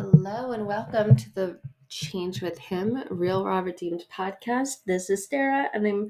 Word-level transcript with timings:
Hello 0.00 0.52
and 0.52 0.66
welcome 0.66 1.14
to 1.14 1.34
the 1.34 1.60
Change 1.90 2.40
with 2.40 2.56
Him 2.56 3.04
Real 3.10 3.44
Raw 3.44 3.58
Redeemed 3.58 4.06
podcast. 4.10 4.84
This 4.86 5.10
is 5.10 5.28
Sarah, 5.28 5.68
and 5.74 5.86
I'm. 5.86 6.08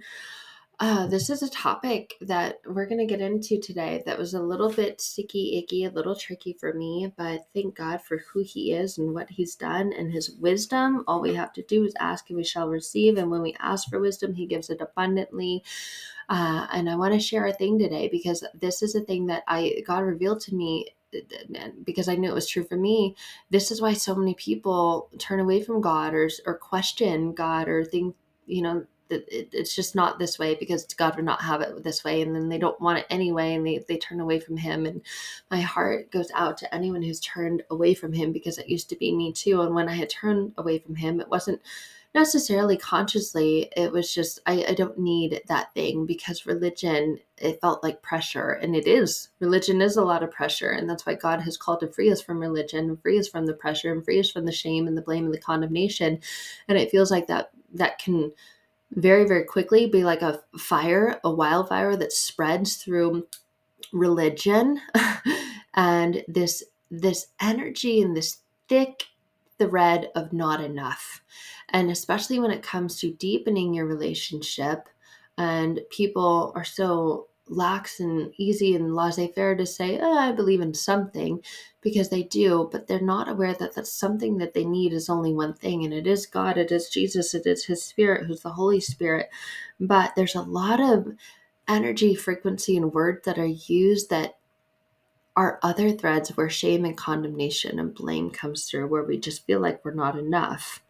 Uh, 0.79 1.09
this 1.09 1.29
is 1.29 1.43
a 1.43 1.51
topic 1.51 2.15
that 2.21 2.61
we're 2.65 2.87
going 2.87 3.01
to 3.01 3.05
get 3.05 3.21
into 3.21 3.61
today 3.61 4.01
that 4.07 4.17
was 4.17 4.33
a 4.33 4.41
little 4.41 4.71
bit 4.71 5.01
sticky, 5.01 5.59
icky, 5.59 5.85
a 5.87 5.91
little 5.91 6.15
tricky 6.15 6.53
for 6.53 6.73
me, 6.73 7.13
but 7.19 7.49
thank 7.53 7.75
God 7.75 8.01
for 8.01 8.19
who 8.19 8.45
He 8.45 8.73
is 8.73 8.97
and 8.97 9.13
what 9.13 9.29
He's 9.29 9.57
done 9.57 9.93
and 9.93 10.13
His 10.13 10.31
wisdom. 10.31 11.03
All 11.09 11.21
we 11.21 11.35
have 11.35 11.53
to 11.55 11.63
do 11.65 11.85
is 11.85 11.93
ask 11.99 12.31
and 12.31 12.37
we 12.37 12.45
shall 12.45 12.69
receive. 12.69 13.19
And 13.19 13.29
when 13.29 13.43
we 13.43 13.57
ask 13.59 13.89
for 13.89 13.99
wisdom, 13.99 14.35
He 14.35 14.47
gives 14.47 14.71
it 14.71 14.81
abundantly. 14.81 15.65
Uh, 16.29 16.69
and 16.73 16.89
I 16.89 16.95
want 16.95 17.13
to 17.15 17.19
share 17.19 17.47
a 17.47 17.53
thing 17.53 17.77
today 17.77 18.09
because 18.09 18.47
this 18.55 18.85
is 18.85 18.95
a 18.95 19.01
thing 19.01 19.27
that 19.27 19.43
I 19.49 19.83
God 19.85 20.05
revealed 20.05 20.43
to 20.43 20.55
me 20.55 20.87
because 21.85 22.09
I 22.09 22.17
knew 22.17 22.31
it 22.31 22.35
was 22.35 22.49
true 22.49 22.65
for 22.65 22.77
me, 22.77 23.17
this 23.51 23.71
is 23.71 23.81
why 23.81 23.95
so 23.95 24.15
many 24.15 24.35
people 24.35 25.09
turn 25.19 25.41
away 25.41 25.63
from 25.63 25.81
God 25.81 26.15
or 26.15 26.29
or 26.47 26.55
question 26.55 27.33
God 27.33 27.69
or 27.69 27.85
think, 27.85 28.17
you 28.47 28.63
know, 28.63 28.87
that 29.11 29.29
it, 29.29 29.51
it's 29.53 29.75
just 29.75 29.95
not 29.95 30.19
this 30.19 30.39
way 30.39 30.55
because 30.55 30.85
God 30.95 31.17
would 31.17 31.25
not 31.25 31.43
have 31.43 31.61
it 31.61 31.83
this 31.85 32.05
way, 32.05 32.23
and 32.23 32.35
then 32.35 32.49
they 32.49 32.59
don't 32.59 32.81
want 32.81 32.99
it 32.99 33.07
anyway, 33.11 33.55
and 33.55 33.67
they 33.67 33.85
they 33.87 33.99
turn 33.99 34.21
away 34.21 34.41
from 34.41 34.57
Him. 34.57 34.87
And 34.87 35.03
my 35.51 35.61
heart 35.61 36.11
goes 36.11 36.31
out 36.35 36.57
to 36.59 36.75
anyone 36.75 37.03
who's 37.03 37.21
turned 37.21 37.63
away 37.71 37.95
from 37.95 38.13
Him 38.13 38.33
because 38.33 38.57
it 38.57 38.69
used 38.69 38.89
to 38.91 38.97
be 38.97 39.15
me 39.15 39.33
too. 39.33 39.61
And 39.61 39.75
when 39.75 39.89
I 39.89 39.95
had 39.95 40.09
turned 40.11 40.53
away 40.57 40.79
from 40.79 40.95
Him, 40.95 41.21
it 41.21 41.29
wasn't 41.29 41.61
necessarily 42.15 42.77
consciously 42.77 43.71
it 43.77 43.93
was 43.93 44.13
just 44.13 44.41
I, 44.47 44.65
I 44.69 44.75
don't 44.75 44.99
need 44.99 45.43
that 45.47 45.73
thing 45.75 46.07
because 46.07 46.47
religion 46.47 47.19
it 47.39 47.61
felt 47.61 47.83
like 47.83 48.03
pressure 48.03 48.51
and 48.51 48.75
it 48.75 48.87
is. 48.87 49.29
Religion 49.39 49.81
is 49.81 49.97
a 49.97 50.05
lot 50.05 50.23
of 50.23 50.31
pressure 50.31 50.71
and 50.71 50.89
that's 50.89 51.07
why 51.07 51.15
god 51.15 51.41
has 51.43 51.57
called 51.57 51.81
to 51.81 51.89
free 51.89 52.11
us 52.11 52.21
from 52.21 52.41
religion 52.41 52.97
free 52.97 53.19
us 53.19 53.29
from 53.29 53.47
the 53.47 53.55
pressure 53.55 53.93
and 53.93 54.05
free 54.05 54.21
us 54.21 54.31
from 54.31 54.45
the 54.45 54.53
shame 54.53 54.87
and 54.87 54.97
the 54.97 55.03
blame 55.03 55.25
and 55.25 55.35
the 55.35 55.39
condemnation. 55.39 56.21
And 56.69 56.77
it 56.77 56.91
feels 56.91 57.11
like 57.11 57.29
that 57.29 57.51
that 57.75 57.99
can 57.99 58.33
very 58.93 59.25
very 59.25 59.45
quickly 59.45 59.87
be 59.87 60.03
like 60.03 60.23
a 60.23 60.41
fire 60.59 61.21
a 61.23 61.31
wildfire 61.31 61.95
that 61.97 62.13
spreads 62.13 62.77
through 62.77 63.27
religion. 63.93 64.81
And 65.75 66.25
this 66.27 66.65
this 66.91 67.29
energy 67.41 68.03
and 68.03 68.17
this 68.17 68.39
thick 68.69 69.05
thread 69.61 70.09
of 70.17 70.33
not 70.33 70.61
enough 70.61 71.23
and 71.71 71.91
especially 71.91 72.39
when 72.39 72.51
it 72.51 72.63
comes 72.63 72.99
to 73.01 73.13
deepening 73.13 73.73
your 73.75 73.87
relationship, 73.87 74.89
and 75.39 75.81
people 75.91 76.53
are 76.55 76.65
so 76.65 77.29
lax 77.49 78.01
and 78.01 78.33
easy 78.37 78.77
and 78.77 78.95
laissez 78.95 79.33
faire 79.35 79.57
to 79.57 79.67
say, 79.67 79.99
oh, 80.01 80.19
I 80.19 80.33
believe 80.33 80.61
in 80.61 80.75
something 80.75 81.43
because 81.81 82.09
they 82.09 82.23
do, 82.25 82.69
but 82.71 82.87
they're 82.87 83.01
not 83.01 83.29
aware 83.29 83.55
that 83.55 83.75
that's 83.75 83.93
something 83.93 84.39
that 84.39 84.55
they 84.55 84.65
need 84.65 84.93
is 84.93 85.09
only 85.09 85.33
one 85.33 85.55
thing, 85.55 85.85
and 85.85 85.95
it 85.95 86.07
is 86.07 86.27
God, 86.27 86.59
it 86.59 86.73
is 86.73 86.91
Jesus, 86.91 87.35
it 87.35 87.47
is 87.47 87.65
His 87.65 87.83
Spirit, 87.83 88.27
who's 88.27 88.43
the 88.43 88.51
Holy 88.51 88.81
Spirit. 88.81 89.31
But 89.79 90.15
there's 90.17 90.35
a 90.35 90.43
lot 90.43 90.81
of 90.81 91.15
energy, 91.69 92.15
frequency, 92.15 92.77
and 92.77 92.93
words 92.93 93.25
that 93.25 93.39
are 93.39 93.47
used 93.47 94.11
that 94.11 94.40
are 95.37 95.59
other 95.63 95.93
threads 95.93 96.31
where 96.31 96.51
shame 96.51 96.85
and 96.85 96.97
condemnation 96.97 97.79
and 97.79 97.95
blame 97.95 98.31
comes 98.31 98.65
through, 98.65 98.89
where 98.89 99.05
we 99.05 99.19
just 99.19 99.47
feel 99.47 99.61
like 99.61 99.85
we're 99.85 99.95
not 99.95 100.19
enough 100.19 100.83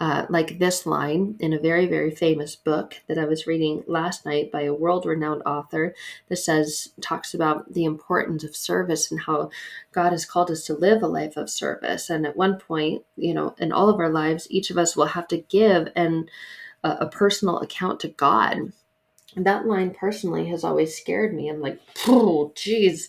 uh, 0.00 0.26
like 0.28 0.60
this 0.60 0.86
line 0.86 1.36
in 1.40 1.52
a 1.52 1.58
very, 1.58 1.86
very 1.86 2.10
famous 2.10 2.54
book 2.54 3.00
that 3.08 3.18
I 3.18 3.24
was 3.24 3.48
reading 3.48 3.82
last 3.88 4.24
night 4.24 4.52
by 4.52 4.62
a 4.62 4.74
world 4.74 5.04
renowned 5.04 5.42
author 5.44 5.92
that 6.28 6.36
says, 6.36 6.90
talks 7.00 7.34
about 7.34 7.72
the 7.72 7.84
importance 7.84 8.44
of 8.44 8.54
service 8.54 9.10
and 9.10 9.20
how 9.22 9.50
God 9.90 10.12
has 10.12 10.24
called 10.24 10.52
us 10.52 10.64
to 10.66 10.74
live 10.74 11.02
a 11.02 11.08
life 11.08 11.36
of 11.36 11.50
service. 11.50 12.10
And 12.10 12.26
at 12.26 12.36
one 12.36 12.58
point, 12.58 13.04
you 13.16 13.34
know, 13.34 13.56
in 13.58 13.72
all 13.72 13.88
of 13.88 13.98
our 13.98 14.10
lives, 14.10 14.46
each 14.50 14.70
of 14.70 14.78
us 14.78 14.96
will 14.96 15.06
have 15.06 15.26
to 15.28 15.38
give 15.38 15.88
and 15.96 16.30
a, 16.84 17.06
personal 17.06 17.58
account 17.58 17.98
to 18.00 18.08
God. 18.08 18.72
And 19.34 19.46
that 19.46 19.66
line 19.66 19.90
personally 19.90 20.46
has 20.48 20.62
always 20.62 20.96
scared 20.96 21.34
me. 21.34 21.48
I'm 21.48 21.60
like, 21.60 21.80
oh, 22.06 22.52
geez. 22.54 23.08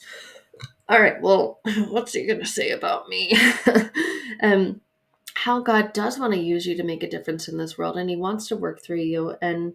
All 0.87 1.01
right, 1.01 1.21
well, 1.21 1.59
what's 1.89 2.13
he 2.13 2.25
going 2.25 2.39
to 2.39 2.45
say 2.45 2.71
about 2.71 3.07
me? 3.09 3.37
um, 4.41 4.81
how 5.39 5.61
God 5.61 5.93
does 5.93 6.19
want 6.19 6.33
to 6.33 6.39
use 6.39 6.65
you 6.65 6.75
to 6.75 6.83
make 6.83 7.01
a 7.01 7.09
difference 7.09 7.47
in 7.47 7.57
this 7.57 7.77
world 7.77 7.97
and 7.97 8.09
he 8.09 8.17
wants 8.17 8.47
to 8.47 8.57
work 8.57 8.83
through 8.83 9.01
you 9.01 9.35
and 9.41 9.73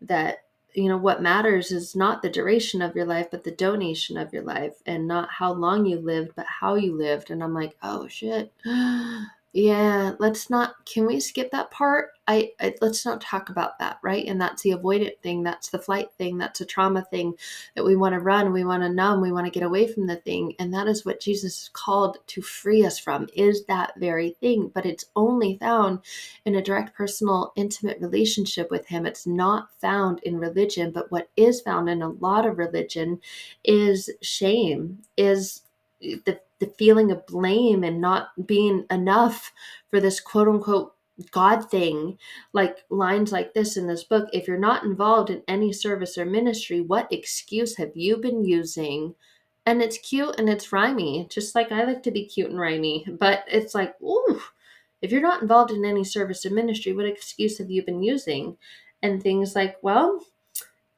that 0.00 0.44
you 0.74 0.88
know 0.88 0.96
what 0.96 1.22
matters 1.22 1.70
is 1.70 1.94
not 1.94 2.20
the 2.20 2.28
duration 2.28 2.82
of 2.82 2.96
your 2.96 3.06
life 3.06 3.28
but 3.30 3.44
the 3.44 3.52
donation 3.52 4.16
of 4.16 4.32
your 4.32 4.42
life 4.42 4.74
and 4.86 5.06
not 5.06 5.28
how 5.30 5.52
long 5.52 5.86
you 5.86 5.98
lived 6.00 6.32
but 6.34 6.46
how 6.46 6.74
you 6.74 6.96
lived 6.96 7.30
and 7.30 7.44
I'm 7.44 7.54
like 7.54 7.76
oh 7.82 8.08
shit 8.08 8.52
yeah 9.54 10.12
let's 10.18 10.50
not 10.50 10.74
can 10.84 11.06
we 11.06 11.20
skip 11.20 11.50
that 11.52 11.70
part? 11.70 12.10
I, 12.26 12.52
I, 12.58 12.74
let's 12.80 13.04
not 13.04 13.20
talk 13.20 13.50
about 13.50 13.78
that 13.78 13.98
right? 14.02 14.26
And 14.26 14.40
that's 14.40 14.62
the 14.62 14.72
avoidant 14.72 15.18
thing 15.22 15.42
that's 15.42 15.68
the 15.70 15.78
flight 15.78 16.08
thing 16.18 16.38
that's 16.38 16.60
a 16.60 16.66
trauma 16.66 17.02
thing 17.04 17.34
that 17.76 17.84
we 17.84 17.96
want 17.96 18.14
to 18.14 18.20
run 18.20 18.52
we 18.52 18.64
want 18.64 18.82
to 18.82 18.88
numb 18.88 19.20
we 19.20 19.30
want 19.30 19.46
to 19.46 19.52
get 19.52 19.62
away 19.62 19.86
from 19.86 20.06
the 20.06 20.16
thing 20.16 20.54
and 20.58 20.74
that 20.74 20.88
is 20.88 21.04
what 21.04 21.20
jesus 21.20 21.62
is 21.62 21.70
called 21.72 22.18
to 22.26 22.42
free 22.42 22.84
us 22.84 22.98
from 22.98 23.28
is 23.34 23.64
that 23.66 23.92
very 23.96 24.30
thing. 24.40 24.70
But 24.74 24.86
it's 24.86 25.04
only 25.14 25.56
found 25.58 26.00
in 26.44 26.56
a 26.56 26.62
direct 26.62 26.96
personal 26.96 27.52
intimate 27.56 28.00
relationship 28.00 28.70
with 28.70 28.86
him. 28.86 29.06
It's 29.06 29.26
not 29.26 29.68
found 29.80 30.20
in 30.24 30.38
religion 30.38 30.90
but 30.90 31.12
what 31.12 31.28
is 31.36 31.60
found 31.60 31.88
in 31.88 32.02
a 32.02 32.08
lot 32.08 32.46
of 32.46 32.58
religion 32.58 33.20
is 33.62 34.10
shame 34.20 34.98
is 35.16 35.62
the 36.00 36.40
the 36.60 36.66
feeling 36.78 37.10
of 37.10 37.26
blame 37.26 37.84
and 37.84 38.00
not 38.00 38.28
being 38.46 38.86
enough 38.90 39.52
for 39.90 40.00
this 40.00 40.20
quote 40.20 40.48
unquote 40.48 40.94
God 41.30 41.70
thing, 41.70 42.18
like 42.52 42.84
lines 42.90 43.30
like 43.30 43.54
this 43.54 43.76
in 43.76 43.86
this 43.86 44.04
book. 44.04 44.28
If 44.32 44.48
you're 44.48 44.58
not 44.58 44.84
involved 44.84 45.30
in 45.30 45.42
any 45.46 45.72
service 45.72 46.18
or 46.18 46.24
ministry, 46.24 46.80
what 46.80 47.12
excuse 47.12 47.76
have 47.76 47.92
you 47.94 48.16
been 48.16 48.44
using? 48.44 49.14
And 49.66 49.80
it's 49.80 49.98
cute 49.98 50.34
and 50.38 50.48
it's 50.48 50.72
rhymy, 50.72 51.28
just 51.30 51.54
like 51.54 51.72
I 51.72 51.84
like 51.84 52.02
to 52.02 52.10
be 52.10 52.26
cute 52.26 52.50
and 52.50 52.58
rhymy. 52.58 53.06
But 53.18 53.44
it's 53.46 53.74
like, 53.74 53.94
ooh, 54.02 54.40
if 55.00 55.12
you're 55.12 55.22
not 55.22 55.42
involved 55.42 55.70
in 55.70 55.84
any 55.84 56.04
service 56.04 56.44
or 56.44 56.50
ministry, 56.50 56.92
what 56.92 57.06
excuse 57.06 57.58
have 57.58 57.70
you 57.70 57.82
been 57.82 58.02
using? 58.02 58.56
And 59.02 59.22
things 59.22 59.54
like, 59.54 59.76
well, 59.82 60.24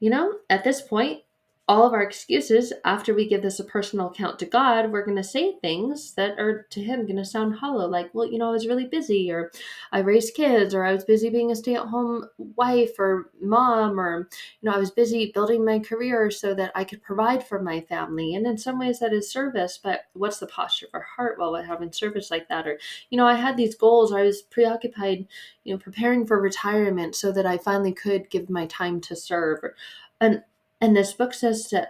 you 0.01 0.11
know, 0.11 0.39
at 0.49 0.65
this 0.65 0.81
point, 0.81 1.23
all 1.69 1.85
of 1.85 1.93
our 1.93 2.03
excuses 2.03 2.73
after 2.85 3.13
we 3.13 3.27
give 3.27 3.43
this 3.43 3.59
a 3.59 3.65
personal 3.65 4.07
account 4.07 4.39
to 4.39 4.47
God, 4.47 4.93
we're 4.93 5.05
going 5.05 5.17
to 5.17 5.25
say 5.25 5.57
things 5.59 6.15
that 6.15 6.39
are 6.39 6.63
to 6.71 6.81
Him 6.81 7.03
going 7.03 7.17
to 7.17 7.25
sound 7.25 7.57
hollow, 7.57 7.89
like, 7.89 8.09
well, 8.15 8.31
you 8.31 8.39
know, 8.39 8.51
I 8.51 8.53
was 8.53 8.69
really 8.69 8.87
busy, 8.87 9.33
or 9.33 9.51
I 9.91 9.99
raised 9.99 10.35
kids, 10.35 10.75
or 10.75 10.85
I 10.85 10.93
was 10.93 11.05
busy 11.05 11.29
being 11.29 11.51
a 11.51 11.57
stay 11.57 11.75
at 11.75 11.87
home 11.87 12.29
wife 12.39 12.93
or 13.01 13.31
mom, 13.41 13.99
or, 13.99 14.29
you 14.61 14.71
know, 14.71 14.77
I 14.77 14.79
was 14.79 14.93
busy 14.93 15.33
building 15.35 15.65
my 15.65 15.81
career 15.81 16.31
so 16.31 16.55
that 16.55 16.71
I 16.77 16.85
could 16.85 17.03
provide 17.03 17.45
for 17.45 17.61
my 17.61 17.81
family. 17.81 18.37
And 18.37 18.47
in 18.47 18.59
some 18.59 18.79
ways, 18.79 19.01
that 19.01 19.13
is 19.13 19.29
service, 19.29 19.77
but 19.83 20.03
what's 20.13 20.39
the 20.39 20.47
posture 20.47 20.87
of 20.87 20.95
our 20.95 21.07
heart 21.17 21.37
while 21.37 21.51
we're 21.51 21.65
having 21.65 21.93
service 21.93 22.31
like 22.31 22.49
that? 22.49 22.69
Or, 22.69 22.79
you 23.11 23.19
know, 23.19 23.27
I 23.27 23.35
had 23.35 23.57
these 23.57 23.75
goals, 23.75 24.13
or 24.13 24.21
I 24.21 24.23
was 24.23 24.41
preoccupied, 24.41 25.27
you 25.65 25.75
know, 25.75 25.81
preparing 25.81 26.27
for 26.27 26.41
retirement 26.41 27.17
so 27.17 27.33
that 27.33 27.45
I 27.45 27.59
finally 27.59 27.93
could 27.93 28.31
give 28.31 28.49
my 28.49 28.67
time 28.67 29.01
to 29.01 29.17
serve. 29.17 29.65
Or, 29.65 29.75
and 30.21 30.45
and 30.87 30.97
this 30.97 31.15
book 31.15 31.35
says 31.35 31.67
to 31.67 31.89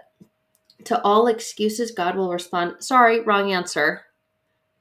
to 0.85 1.01
all 1.03 1.27
excuses, 1.27 1.91
God 1.91 2.15
will 2.15 2.31
respond, 2.31 2.77
sorry, 2.79 3.21
wrong 3.21 3.51
answer. 3.51 4.05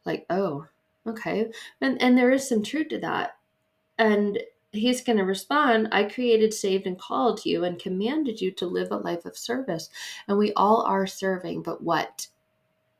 Like, 0.07 0.25
oh, 0.31 0.67
okay. 1.07 1.51
And 1.83 2.01
and 2.01 2.17
there 2.17 2.31
is 2.31 2.49
some 2.49 2.63
truth 2.63 2.89
to 2.89 2.99
that. 3.01 3.37
And 3.99 4.39
he's 4.73 5.03
going 5.03 5.19
to 5.19 5.25
respond, 5.25 5.89
I 5.93 6.05
created, 6.05 6.55
saved, 6.55 6.87
and 6.87 6.99
called 6.99 7.45
you 7.45 7.65
and 7.65 7.79
commanded 7.79 8.41
you 8.41 8.51
to 8.53 8.67
live 8.67 8.91
a 8.91 8.97
life 8.97 9.27
of 9.27 9.37
service. 9.37 9.91
And 10.29 10.39
we 10.39 10.55
all 10.55 10.81
are 10.83 11.07
serving, 11.07 11.63
but 11.63 11.83
what 11.83 12.27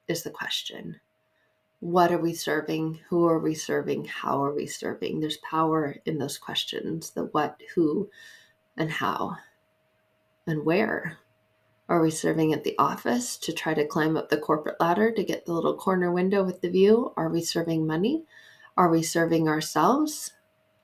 is 0.09 0.23
the 0.23 0.31
question? 0.31 1.01
What 1.81 2.13
are 2.13 2.19
we 2.19 2.35
serving? 2.35 3.01
Who 3.09 3.27
are 3.27 3.39
we 3.39 3.55
serving? 3.55 4.05
How 4.05 4.43
are 4.45 4.55
we 4.55 4.67
serving? 4.67 5.21
There's 5.21 5.39
power 5.39 5.97
in 6.05 6.19
those 6.19 6.37
questions 6.37 7.11
the 7.11 7.25
what, 7.25 7.59
who, 7.75 8.11
and 8.77 8.91
how 8.91 9.37
and 10.47 10.65
where? 10.65 11.19
Are 11.89 12.03
we 12.03 12.11
serving 12.11 12.53
at 12.53 12.65
the 12.65 12.75
office 12.79 13.37
to 13.39 13.53
try 13.53 13.73
to 13.75 13.87
climb 13.87 14.17
up 14.17 14.29
the 14.29 14.39
corporate 14.39 14.81
ladder 14.81 15.13
to 15.13 15.25
get 15.25 15.47
the 15.47 15.53
little 15.53 15.77
corner 15.77 16.11
window 16.11 16.43
with 16.43 16.61
the 16.61 16.71
view? 16.71 17.13
Are 17.17 17.29
we 17.29 17.43
serving 17.43 17.87
money? 17.87 18.25
Are 18.77 18.91
we 18.91 19.03
serving 19.03 19.49
ourselves? 19.49 20.33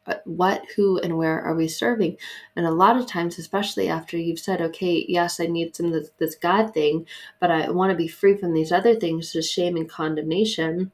Uh, 0.06 0.14
what, 0.24 0.62
who, 0.74 0.98
and 0.98 1.16
where 1.16 1.40
are 1.40 1.54
we 1.54 1.68
serving? 1.68 2.16
And 2.56 2.66
a 2.66 2.72
lot 2.72 2.96
of 2.96 3.06
times, 3.06 3.38
especially 3.38 3.88
after 3.88 4.16
you've 4.16 4.38
said, 4.38 4.60
okay, 4.60 5.04
yes, 5.08 5.38
I 5.38 5.46
need 5.46 5.76
some 5.76 5.90
this, 5.90 6.10
this 6.18 6.34
God 6.34 6.74
thing, 6.74 7.06
but 7.40 7.50
I 7.50 7.70
want 7.70 7.90
to 7.90 7.96
be 7.96 8.08
free 8.08 8.36
from 8.36 8.52
these 8.52 8.72
other 8.72 8.96
things, 8.96 9.32
just 9.32 9.52
shame 9.52 9.76
and 9.76 9.88
condemnation. 9.88 10.90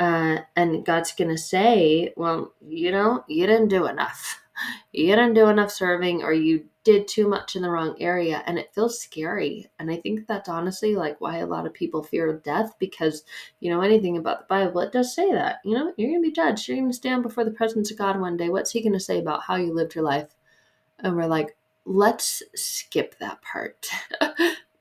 Uh, 0.00 0.38
and 0.56 0.84
God's 0.84 1.12
going 1.12 1.30
to 1.30 1.38
say, 1.38 2.12
well, 2.16 2.52
you 2.66 2.90
know, 2.90 3.24
you 3.28 3.46
didn't 3.46 3.68
do 3.68 3.86
enough 3.86 4.40
you 4.92 5.06
didn't 5.06 5.34
do 5.34 5.48
enough 5.48 5.70
serving 5.70 6.22
or 6.22 6.32
you 6.32 6.64
did 6.82 7.06
too 7.06 7.28
much 7.28 7.56
in 7.56 7.62
the 7.62 7.70
wrong 7.70 7.94
area 8.00 8.42
and 8.46 8.58
it 8.58 8.74
feels 8.74 9.00
scary. 9.00 9.70
And 9.78 9.90
i 9.90 9.96
think 9.96 10.26
that's 10.26 10.48
honestly 10.48 10.96
like 10.96 11.20
why 11.20 11.38
a 11.38 11.46
lot 11.46 11.66
of 11.66 11.74
people 11.74 12.02
fear 12.02 12.32
death 12.44 12.74
because 12.78 13.24
you 13.60 13.70
know 13.70 13.80
anything 13.80 14.16
about 14.16 14.40
the 14.40 14.46
bible 14.54 14.80
it 14.80 14.92
does 14.92 15.14
say 15.14 15.30
that 15.32 15.60
you 15.64 15.74
know 15.74 15.92
you're 15.96 16.10
going 16.10 16.22
to 16.22 16.28
be 16.28 16.32
judged. 16.32 16.68
You're 16.68 16.78
going 16.78 16.90
to 16.90 16.96
stand 16.96 17.22
before 17.22 17.44
the 17.44 17.50
presence 17.50 17.90
of 17.90 17.98
god 17.98 18.20
one 18.20 18.36
day. 18.36 18.48
What's 18.48 18.70
he 18.70 18.82
going 18.82 18.92
to 18.94 19.00
say 19.00 19.18
about 19.18 19.42
how 19.42 19.56
you 19.56 19.74
lived 19.74 19.94
your 19.94 20.04
life? 20.04 20.34
And 21.00 21.16
we're 21.16 21.26
like 21.26 21.56
let's 21.84 22.42
skip 22.54 23.18
that 23.18 23.40
part 23.42 23.88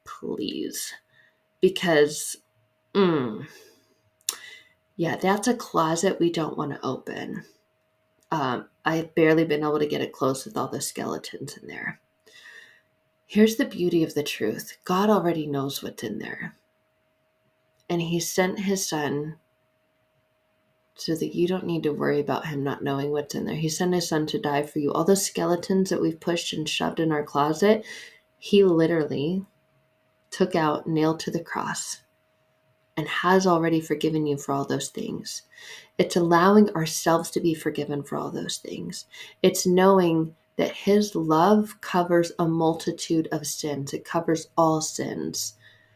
please. 0.03 0.93
Because 1.61 2.37
mm, 2.93 3.45
yeah 4.95 5.15
that's 5.15 5.47
a 5.47 5.53
closet 5.53 6.19
we 6.19 6.31
don't 6.31 6.57
want 6.57 6.71
to 6.71 6.85
open 6.85 7.43
um, 8.31 8.67
I've 8.85 9.13
barely 9.15 9.45
been 9.45 9.63
able 9.63 9.79
to 9.79 9.87
get 9.87 10.01
it 10.01 10.13
close 10.13 10.45
with 10.45 10.57
all 10.57 10.67
the 10.67 10.81
skeletons 10.81 11.57
in 11.57 11.67
there. 11.67 11.99
Here's 13.25 13.57
the 13.57 13.65
beauty 13.65 14.03
of 14.03 14.13
the 14.13 14.23
truth 14.23 14.77
God 14.85 15.09
already 15.09 15.45
knows 15.45 15.83
what's 15.83 16.03
in 16.03 16.19
there. 16.19 16.55
And 17.89 18.01
He 18.01 18.19
sent 18.19 18.59
His 18.59 18.87
Son 18.87 19.37
so 20.95 21.15
that 21.15 21.35
you 21.35 21.47
don't 21.47 21.65
need 21.65 21.83
to 21.83 21.93
worry 21.93 22.19
about 22.19 22.47
Him 22.47 22.63
not 22.63 22.83
knowing 22.83 23.11
what's 23.11 23.35
in 23.35 23.45
there. 23.45 23.55
He 23.55 23.69
sent 23.69 23.93
His 23.93 24.09
Son 24.09 24.25
to 24.27 24.39
die 24.39 24.63
for 24.63 24.79
you. 24.79 24.91
All 24.91 25.03
the 25.03 25.15
skeletons 25.15 25.89
that 25.89 26.01
we've 26.01 26.19
pushed 26.19 26.53
and 26.53 26.67
shoved 26.67 26.99
in 26.99 27.11
our 27.11 27.23
closet, 27.23 27.85
He 28.37 28.63
literally 28.63 29.45
took 30.31 30.55
out, 30.55 30.87
nailed 30.87 31.19
to 31.21 31.31
the 31.31 31.43
cross, 31.43 32.01
and 32.97 33.07
has 33.07 33.47
already 33.47 33.81
forgiven 33.81 34.27
you 34.27 34.37
for 34.37 34.51
all 34.51 34.65
those 34.65 34.89
things. 34.89 35.43
It's 35.99 36.15
allowing 36.15 36.69
ourselves 36.71 37.29
to 37.31 37.41
be 37.41 37.53
forgiven 37.53 38.01
for 38.01 38.17
all 38.17 38.31
those 38.31 38.57
things. 38.57 39.05
It's 39.43 39.67
knowing 39.67 40.35
that 40.55 40.71
His 40.71 41.13
love 41.13 41.79
covers 41.81 42.31
a 42.39 42.47
multitude 42.47 43.27
of 43.31 43.45
sins, 43.45 43.93
it 43.93 44.05
covers 44.05 44.47
all 44.57 44.81
sins. 44.81 45.53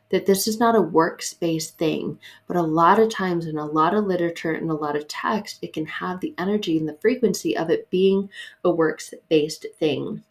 That 0.09 0.27
this 0.27 0.47
is 0.47 0.59
not 0.59 0.75
a 0.75 0.81
works 0.81 1.33
based 1.33 1.79
thing, 1.79 2.19
but 2.47 2.57
a 2.57 2.61
lot 2.61 2.99
of 2.99 3.09
times 3.09 3.47
in 3.47 3.57
a 3.57 3.65
lot 3.65 3.95
of 3.95 4.05
literature 4.05 4.51
and 4.51 4.69
a 4.69 4.75
lot 4.75 4.95
of 4.95 5.07
text, 5.07 5.57
it 5.63 5.73
can 5.73 5.87
have 5.87 6.19
the 6.19 6.35
energy 6.37 6.77
and 6.77 6.87
the 6.87 6.99
frequency 7.01 7.57
of 7.57 7.71
it 7.71 7.89
being 7.89 8.29
a 8.63 8.69
works 8.69 9.13
based 9.29 9.65
thing. 9.79 10.21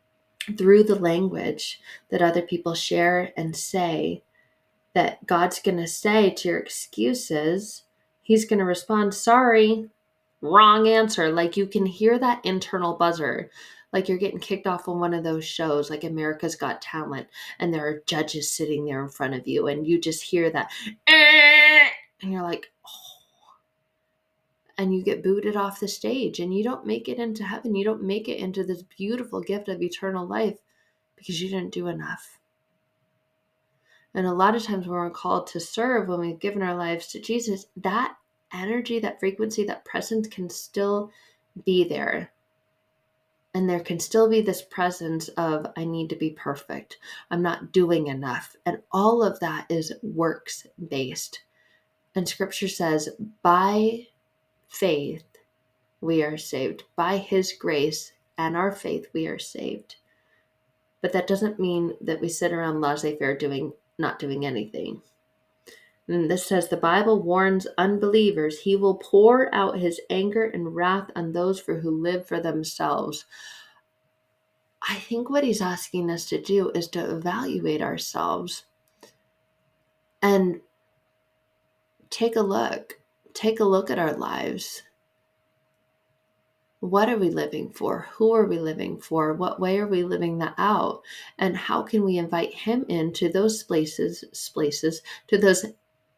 Through 0.56 0.84
the 0.84 0.94
language 0.98 1.80
that 2.10 2.22
other 2.22 2.42
people 2.42 2.74
share 2.74 3.32
and 3.36 3.56
say, 3.56 4.22
that 4.94 5.26
God's 5.26 5.60
going 5.60 5.78
to 5.78 5.86
say 5.86 6.30
to 6.30 6.48
your 6.48 6.58
excuses, 6.58 7.84
he's 8.32 8.46
going 8.46 8.58
to 8.58 8.64
respond, 8.64 9.12
sorry, 9.12 9.90
wrong 10.40 10.88
answer. 10.88 11.30
Like 11.30 11.58
you 11.58 11.66
can 11.66 11.84
hear 11.84 12.18
that 12.18 12.42
internal 12.46 12.94
buzzer. 12.94 13.50
Like 13.92 14.08
you're 14.08 14.16
getting 14.16 14.40
kicked 14.40 14.66
off 14.66 14.88
on 14.88 15.00
one 15.00 15.12
of 15.12 15.22
those 15.22 15.44
shows, 15.44 15.90
like 15.90 16.02
America's 16.02 16.56
Got 16.56 16.80
Talent, 16.80 17.28
and 17.58 17.74
there 17.74 17.86
are 17.86 18.02
judges 18.06 18.50
sitting 18.50 18.86
there 18.86 19.02
in 19.02 19.10
front 19.10 19.34
of 19.34 19.46
you, 19.46 19.66
and 19.66 19.86
you 19.86 20.00
just 20.00 20.22
hear 20.22 20.48
that, 20.48 20.70
eh, 21.06 21.88
and 22.22 22.32
you're 22.32 22.40
like, 22.40 22.72
oh. 22.86 23.60
And 24.78 24.94
you 24.94 25.02
get 25.02 25.22
booted 25.22 25.54
off 25.54 25.78
the 25.78 25.88
stage, 25.88 26.40
and 26.40 26.56
you 26.56 26.64
don't 26.64 26.86
make 26.86 27.06
it 27.10 27.18
into 27.18 27.44
heaven. 27.44 27.74
You 27.74 27.84
don't 27.84 28.02
make 28.02 28.30
it 28.30 28.38
into 28.38 28.64
this 28.64 28.82
beautiful 28.82 29.42
gift 29.42 29.68
of 29.68 29.82
eternal 29.82 30.26
life 30.26 30.56
because 31.16 31.42
you 31.42 31.50
didn't 31.50 31.74
do 31.74 31.86
enough. 31.86 32.38
And 34.14 34.26
a 34.26 34.32
lot 34.32 34.54
of 34.54 34.62
times 34.62 34.86
when 34.86 34.98
we're 34.98 35.10
called 35.10 35.48
to 35.48 35.60
serve, 35.60 36.08
when 36.08 36.20
we've 36.20 36.40
given 36.40 36.62
our 36.62 36.74
lives 36.74 37.08
to 37.08 37.20
Jesus, 37.20 37.66
that 37.76 38.16
energy, 38.52 38.98
that 39.00 39.20
frequency, 39.20 39.64
that 39.64 39.84
presence 39.84 40.28
can 40.28 40.48
still 40.48 41.10
be 41.64 41.84
there. 41.84 42.32
And 43.54 43.68
there 43.68 43.80
can 43.80 44.00
still 44.00 44.30
be 44.30 44.40
this 44.40 44.62
presence 44.62 45.28
of, 45.30 45.66
I 45.76 45.84
need 45.84 46.08
to 46.10 46.16
be 46.16 46.30
perfect. 46.30 46.96
I'm 47.30 47.42
not 47.42 47.72
doing 47.72 48.06
enough. 48.06 48.56
And 48.64 48.78
all 48.90 49.22
of 49.22 49.40
that 49.40 49.66
is 49.68 49.92
works 50.02 50.66
based. 50.88 51.42
And 52.14 52.26
scripture 52.28 52.68
says, 52.68 53.10
by 53.42 54.06
faith, 54.68 55.24
we 56.00 56.22
are 56.22 56.38
saved. 56.38 56.84
By 56.96 57.18
his 57.18 57.52
grace 57.52 58.12
and 58.38 58.56
our 58.56 58.72
faith, 58.72 59.06
we 59.12 59.26
are 59.26 59.38
saved. 59.38 59.96
But 61.02 61.12
that 61.12 61.26
doesn't 61.26 61.60
mean 61.60 61.94
that 62.00 62.20
we 62.20 62.28
sit 62.28 62.52
around 62.52 62.80
laissez 62.80 63.16
faire 63.16 63.36
doing 63.36 63.72
not 63.98 64.18
doing 64.18 64.46
anything. 64.46 65.02
And 66.08 66.30
this 66.30 66.44
says 66.44 66.68
the 66.68 66.76
Bible 66.76 67.22
warns 67.22 67.66
unbelievers 67.78 68.60
he 68.60 68.76
will 68.76 68.96
pour 68.96 69.54
out 69.54 69.78
his 69.78 70.00
anger 70.10 70.44
and 70.44 70.74
wrath 70.74 71.10
on 71.14 71.32
those 71.32 71.60
for 71.60 71.78
who 71.78 71.90
live 71.90 72.26
for 72.26 72.40
themselves. 72.40 73.24
I 74.88 74.96
think 74.96 75.30
what 75.30 75.44
he's 75.44 75.62
asking 75.62 76.10
us 76.10 76.28
to 76.30 76.40
do 76.40 76.70
is 76.70 76.88
to 76.88 77.16
evaluate 77.16 77.82
ourselves 77.82 78.64
and 80.20 80.60
take 82.10 82.36
a 82.36 82.42
look. 82.42 82.98
Take 83.32 83.60
a 83.60 83.64
look 83.64 83.90
at 83.90 83.98
our 83.98 84.14
lives. 84.14 84.82
What 86.80 87.08
are 87.08 87.16
we 87.16 87.30
living 87.30 87.70
for? 87.70 88.08
Who 88.14 88.34
are 88.34 88.44
we 88.46 88.58
living 88.58 88.98
for? 88.98 89.34
What 89.34 89.60
way 89.60 89.78
are 89.78 89.86
we 89.86 90.02
living 90.02 90.38
that 90.38 90.54
out? 90.58 91.02
And 91.38 91.56
how 91.56 91.82
can 91.82 92.04
we 92.04 92.18
invite 92.18 92.52
him 92.52 92.84
into 92.88 93.28
those 93.28 93.62
places, 93.62 94.24
places, 94.52 95.00
to 95.28 95.38
those 95.38 95.64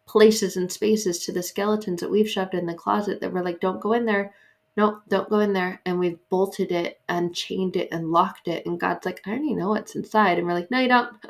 places 0.06 0.56
and 0.56 0.70
spaces, 0.70 1.20
to 1.20 1.32
the 1.32 1.42
skeletons 1.42 2.00
that 2.00 2.10
we've 2.10 2.28
shoved 2.28 2.54
in 2.54 2.66
the 2.66 2.74
closet 2.74 3.20
that 3.20 3.32
we're 3.32 3.42
like, 3.42 3.60
don't 3.60 3.80
go 3.80 3.92
in 3.92 4.04
there. 4.04 4.34
No, 4.76 5.00
don't 5.08 5.30
go 5.30 5.38
in 5.38 5.52
there. 5.52 5.80
And 5.86 5.98
we've 6.00 6.18
bolted 6.30 6.72
it 6.72 7.00
and 7.08 7.34
chained 7.34 7.76
it 7.76 7.88
and 7.92 8.10
locked 8.10 8.48
it. 8.48 8.66
And 8.66 8.80
God's 8.80 9.06
like, 9.06 9.20
I 9.24 9.30
already 9.30 9.54
know 9.54 9.68
what's 9.68 9.94
inside. 9.94 10.38
And 10.38 10.46
we're 10.46 10.54
like, 10.54 10.70
no, 10.70 10.80
you 10.80 10.88
don't. 10.88 11.14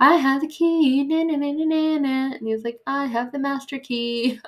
I 0.00 0.16
have 0.16 0.40
the 0.40 0.48
key. 0.48 1.04
Na, 1.04 1.22
na, 1.22 1.36
na, 1.36 1.52
na, 1.52 1.98
na. 1.98 2.34
And 2.34 2.48
he's 2.48 2.64
like, 2.64 2.80
I 2.86 3.06
have 3.06 3.30
the 3.30 3.38
master 3.38 3.78
key. 3.78 4.40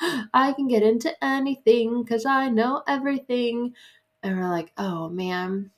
I 0.32 0.54
can 0.54 0.66
get 0.66 0.82
into 0.82 1.12
anything 1.22 2.02
because 2.02 2.24
I 2.24 2.48
know 2.48 2.82
everything. 2.88 3.74
And 4.22 4.38
we're 4.38 4.48
like, 4.48 4.72
oh 4.78 5.10
man. 5.10 5.70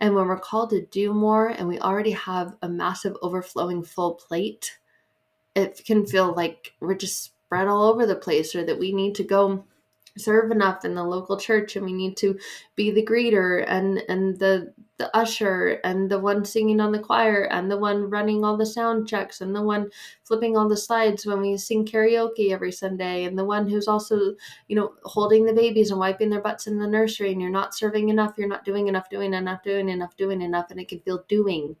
And 0.00 0.14
when 0.14 0.26
we're 0.26 0.38
called 0.38 0.70
to 0.70 0.86
do 0.86 1.12
more 1.12 1.48
and 1.48 1.68
we 1.68 1.78
already 1.78 2.10
have 2.12 2.56
a 2.62 2.68
massive 2.68 3.14
overflowing 3.22 3.84
full 3.84 4.14
plate, 4.14 4.78
it 5.54 5.82
can 5.86 6.06
feel 6.06 6.32
like 6.34 6.72
we're 6.80 6.94
just 6.94 7.24
spread 7.24 7.68
all 7.68 7.84
over 7.84 8.06
the 8.06 8.16
place 8.16 8.54
or 8.54 8.64
that 8.64 8.78
we 8.78 8.92
need 8.92 9.14
to 9.16 9.24
go 9.24 9.64
serve 10.18 10.50
enough 10.50 10.84
in 10.84 10.94
the 10.94 11.02
local 11.02 11.38
church 11.38 11.76
and 11.76 11.84
we 11.84 11.92
need 11.92 12.16
to 12.18 12.38
be 12.76 12.90
the 12.90 13.04
greeter 13.04 13.64
and 13.66 14.02
and 14.08 14.38
the 14.38 14.72
the 14.98 15.14
usher 15.16 15.80
and 15.84 16.10
the 16.10 16.18
one 16.18 16.44
singing 16.44 16.80
on 16.80 16.92
the 16.92 16.98
choir 16.98 17.44
and 17.50 17.70
the 17.70 17.76
one 17.76 18.10
running 18.10 18.44
all 18.44 18.56
the 18.56 18.66
sound 18.66 19.08
checks 19.08 19.40
and 19.40 19.56
the 19.56 19.62
one 19.62 19.90
flipping 20.22 20.56
all 20.56 20.68
the 20.68 20.76
slides 20.76 21.24
when 21.24 21.40
we 21.40 21.56
sing 21.56 21.84
karaoke 21.84 22.52
every 22.52 22.70
Sunday 22.70 23.24
and 23.24 23.38
the 23.38 23.44
one 23.44 23.68
who's 23.68 23.88
also 23.88 24.34
you 24.68 24.76
know 24.76 24.92
holding 25.04 25.46
the 25.46 25.52
babies 25.52 25.90
and 25.90 25.98
wiping 25.98 26.28
their 26.28 26.42
butts 26.42 26.66
in 26.66 26.78
the 26.78 26.86
nursery 26.86 27.32
and 27.32 27.40
you're 27.40 27.50
not 27.50 27.74
serving 27.74 28.10
enough 28.10 28.34
you're 28.36 28.48
not 28.48 28.64
doing 28.64 28.88
enough 28.88 29.08
doing 29.08 29.32
enough 29.32 29.62
doing 29.62 29.88
enough 29.88 30.16
doing 30.16 30.42
enough. 30.42 30.70
And 30.70 30.78
it 30.78 30.88
can 30.88 31.00
feel 31.00 31.24
doing 31.28 31.74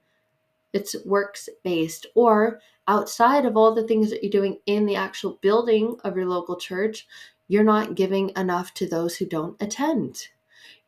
it's 0.72 0.96
works 1.04 1.48
based 1.62 2.06
or 2.14 2.60
outside 2.88 3.44
of 3.46 3.56
all 3.56 3.74
the 3.74 3.86
things 3.86 4.10
that 4.10 4.22
you're 4.22 4.30
doing 4.30 4.58
in 4.66 4.86
the 4.86 4.96
actual 4.96 5.38
building 5.42 5.96
of 6.04 6.16
your 6.16 6.26
local 6.26 6.56
church 6.56 7.06
you're 7.52 7.64
not 7.64 7.96
giving 7.96 8.32
enough 8.34 8.72
to 8.72 8.88
those 8.88 9.16
who 9.16 9.26
don't 9.26 9.60
attend. 9.60 10.28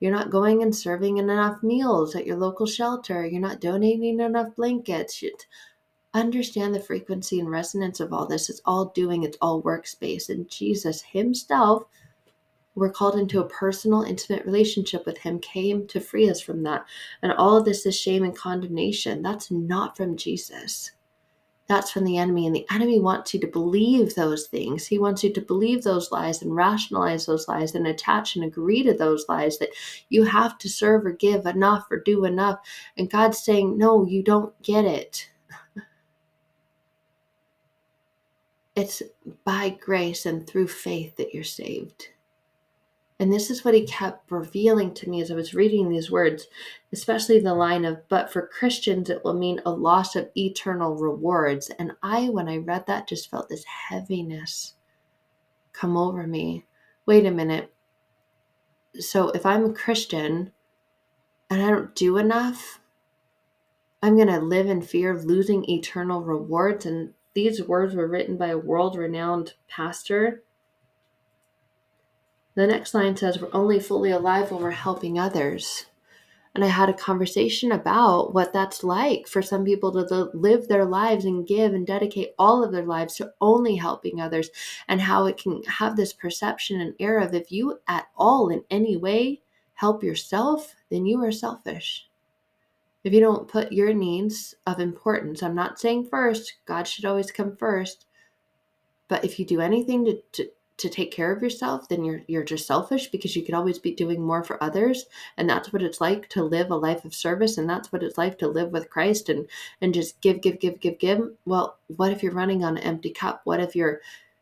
You're 0.00 0.12
not 0.12 0.30
going 0.30 0.62
and 0.62 0.74
serving 0.74 1.18
enough 1.18 1.62
meals 1.62 2.16
at 2.16 2.26
your 2.26 2.38
local 2.38 2.64
shelter. 2.64 3.26
You're 3.26 3.38
not 3.38 3.60
donating 3.60 4.18
enough 4.20 4.56
blankets. 4.56 5.20
You 5.20 5.36
understand 6.14 6.74
the 6.74 6.80
frequency 6.80 7.38
and 7.38 7.50
resonance 7.50 8.00
of 8.00 8.14
all 8.14 8.26
this. 8.26 8.48
It's 8.48 8.62
all 8.64 8.86
doing, 8.86 9.24
it's 9.24 9.36
all 9.42 9.62
workspace. 9.62 10.30
And 10.30 10.48
Jesus 10.48 11.02
Himself, 11.02 11.84
we're 12.74 12.90
called 12.90 13.18
into 13.18 13.40
a 13.40 13.48
personal, 13.48 14.02
intimate 14.02 14.44
relationship 14.44 15.06
with 15.06 15.18
Him, 15.18 15.38
came 15.38 15.86
to 15.88 16.00
free 16.00 16.28
us 16.30 16.40
from 16.40 16.62
that. 16.64 16.84
And 17.22 17.32
all 17.32 17.56
of 17.56 17.64
this 17.64 17.86
is 17.86 17.98
shame 17.98 18.24
and 18.24 18.36
condemnation. 18.36 19.22
That's 19.22 19.50
not 19.50 19.96
from 19.96 20.16
Jesus 20.16 20.90
that's 21.66 21.90
from 21.90 22.04
the 22.04 22.18
enemy. 22.18 22.46
And 22.46 22.54
the 22.54 22.66
enemy 22.70 23.00
wants 23.00 23.32
you 23.32 23.40
to 23.40 23.46
believe 23.46 24.14
those 24.14 24.46
things. 24.46 24.86
He 24.86 24.98
wants 24.98 25.24
you 25.24 25.32
to 25.32 25.40
believe 25.40 25.82
those 25.82 26.12
lies 26.12 26.42
and 26.42 26.54
rationalize 26.54 27.24
those 27.24 27.48
lies 27.48 27.74
and 27.74 27.86
attach 27.86 28.36
and 28.36 28.44
agree 28.44 28.82
to 28.82 28.92
those 28.92 29.24
lies 29.28 29.58
that 29.58 29.70
you 30.10 30.24
have 30.24 30.58
to 30.58 30.68
serve 30.68 31.06
or 31.06 31.12
give 31.12 31.46
enough 31.46 31.86
or 31.90 32.00
do 32.00 32.24
enough. 32.26 32.58
And 32.98 33.10
God's 33.10 33.42
saying, 33.42 33.78
no, 33.78 34.04
you 34.04 34.22
don't 34.22 34.60
get 34.62 34.84
it. 34.84 35.30
it's 38.76 39.02
by 39.44 39.70
grace 39.70 40.26
and 40.26 40.46
through 40.46 40.68
faith 40.68 41.16
that 41.16 41.32
you're 41.32 41.44
saved. 41.44 42.08
And 43.20 43.32
this 43.32 43.48
is 43.48 43.64
what 43.64 43.74
he 43.74 43.86
kept 43.86 44.30
revealing 44.30 44.92
to 44.94 45.08
me 45.08 45.20
as 45.20 45.30
I 45.30 45.34
was 45.34 45.54
reading 45.54 45.88
these 45.88 46.10
words, 46.10 46.46
especially 46.92 47.38
the 47.38 47.54
line 47.54 47.84
of, 47.84 48.08
but 48.08 48.32
for 48.32 48.48
Christians, 48.48 49.08
it 49.08 49.24
will 49.24 49.34
mean 49.34 49.60
a 49.64 49.70
loss 49.70 50.16
of 50.16 50.30
eternal 50.36 50.96
rewards. 50.96 51.70
And 51.78 51.92
I, 52.02 52.28
when 52.28 52.48
I 52.48 52.56
read 52.56 52.86
that, 52.86 53.08
just 53.08 53.30
felt 53.30 53.48
this 53.48 53.64
heaviness 53.64 54.74
come 55.72 55.96
over 55.96 56.26
me. 56.26 56.64
Wait 57.06 57.26
a 57.26 57.30
minute. 57.30 57.72
So 58.98 59.28
if 59.30 59.44
I'm 59.44 59.64
a 59.64 59.72
Christian, 59.72 60.52
and 61.50 61.62
I 61.62 61.70
don't 61.70 61.94
do 61.94 62.16
enough, 62.16 62.80
I'm 64.02 64.16
going 64.16 64.28
to 64.28 64.38
live 64.38 64.66
in 64.66 64.82
fear 64.82 65.10
of 65.10 65.24
losing 65.24 65.68
eternal 65.68 66.22
rewards. 66.22 66.86
And 66.86 67.14
these 67.34 67.62
words 67.62 67.94
were 67.94 68.06
written 68.06 68.36
by 68.36 68.48
a 68.48 68.58
world 68.58 68.96
renowned 68.96 69.54
pastor. 69.68 70.43
The 72.54 72.66
next 72.66 72.94
line 72.94 73.16
says, 73.16 73.40
We're 73.40 73.48
only 73.52 73.80
fully 73.80 74.10
alive 74.10 74.50
when 74.50 74.62
we're 74.62 74.70
helping 74.70 75.18
others. 75.18 75.86
And 76.54 76.64
I 76.64 76.68
had 76.68 76.88
a 76.88 76.94
conversation 76.94 77.72
about 77.72 78.32
what 78.32 78.52
that's 78.52 78.84
like 78.84 79.26
for 79.26 79.42
some 79.42 79.64
people 79.64 79.90
to 79.92 80.30
live 80.34 80.68
their 80.68 80.84
lives 80.84 81.24
and 81.24 81.46
give 81.46 81.74
and 81.74 81.84
dedicate 81.84 82.34
all 82.38 82.62
of 82.62 82.70
their 82.70 82.84
lives 82.84 83.16
to 83.16 83.32
only 83.40 83.74
helping 83.74 84.20
others, 84.20 84.50
and 84.86 85.00
how 85.00 85.26
it 85.26 85.36
can 85.36 85.64
have 85.64 85.96
this 85.96 86.12
perception 86.12 86.80
and 86.80 86.94
air 87.00 87.18
of 87.18 87.34
if 87.34 87.50
you 87.50 87.80
at 87.88 88.06
all 88.16 88.50
in 88.50 88.62
any 88.70 88.96
way 88.96 89.40
help 89.74 90.04
yourself, 90.04 90.76
then 90.90 91.06
you 91.06 91.22
are 91.24 91.32
selfish 91.32 92.08
if 93.04 93.12
you 93.12 93.20
don't 93.20 93.48
put 93.48 93.70
your 93.70 93.92
needs 93.92 94.54
of 94.66 94.80
importance, 94.80 95.42
I'm 95.42 95.54
not 95.54 95.78
saying 95.78 96.06
first, 96.06 96.54
God 96.64 96.88
should 96.88 97.04
always 97.04 97.30
come 97.30 97.54
first, 97.54 98.06
but 99.08 99.24
if 99.24 99.38
you 99.38 99.44
do 99.44 99.60
anything 99.60 100.06
to, 100.06 100.22
to, 100.32 100.50
to 100.76 100.88
take 100.88 101.12
care 101.12 101.32
of 101.32 101.42
yourself, 101.42 101.88
then 101.88 102.04
you're 102.04 102.22
you're 102.26 102.44
just 102.44 102.66
selfish 102.66 103.08
because 103.08 103.36
you 103.36 103.42
could 103.42 103.54
always 103.54 103.78
be 103.78 103.92
doing 103.92 104.20
more 104.20 104.42
for 104.42 104.62
others. 104.62 105.06
And 105.36 105.48
that's 105.48 105.72
what 105.72 105.82
it's 105.82 106.00
like 106.00 106.28
to 106.30 106.42
live 106.42 106.70
a 106.70 106.76
life 106.76 107.04
of 107.04 107.14
service 107.14 107.58
and 107.58 107.68
that's 107.68 107.92
what 107.92 108.02
it's 108.02 108.18
like 108.18 108.38
to 108.38 108.48
live 108.48 108.72
with 108.72 108.90
Christ 108.90 109.28
and 109.28 109.46
and 109.80 109.94
just 109.94 110.20
give, 110.20 110.40
give, 110.40 110.58
give, 110.58 110.80
give, 110.80 110.98
give. 110.98 111.30
Well, 111.44 111.78
what 111.96 112.12
if 112.12 112.22
you're 112.22 112.32
running 112.32 112.64
on 112.64 112.76
an 112.76 112.82
empty 112.82 113.10
cup? 113.10 113.42
What 113.44 113.60
if 113.60 113.76
you're 113.76 114.00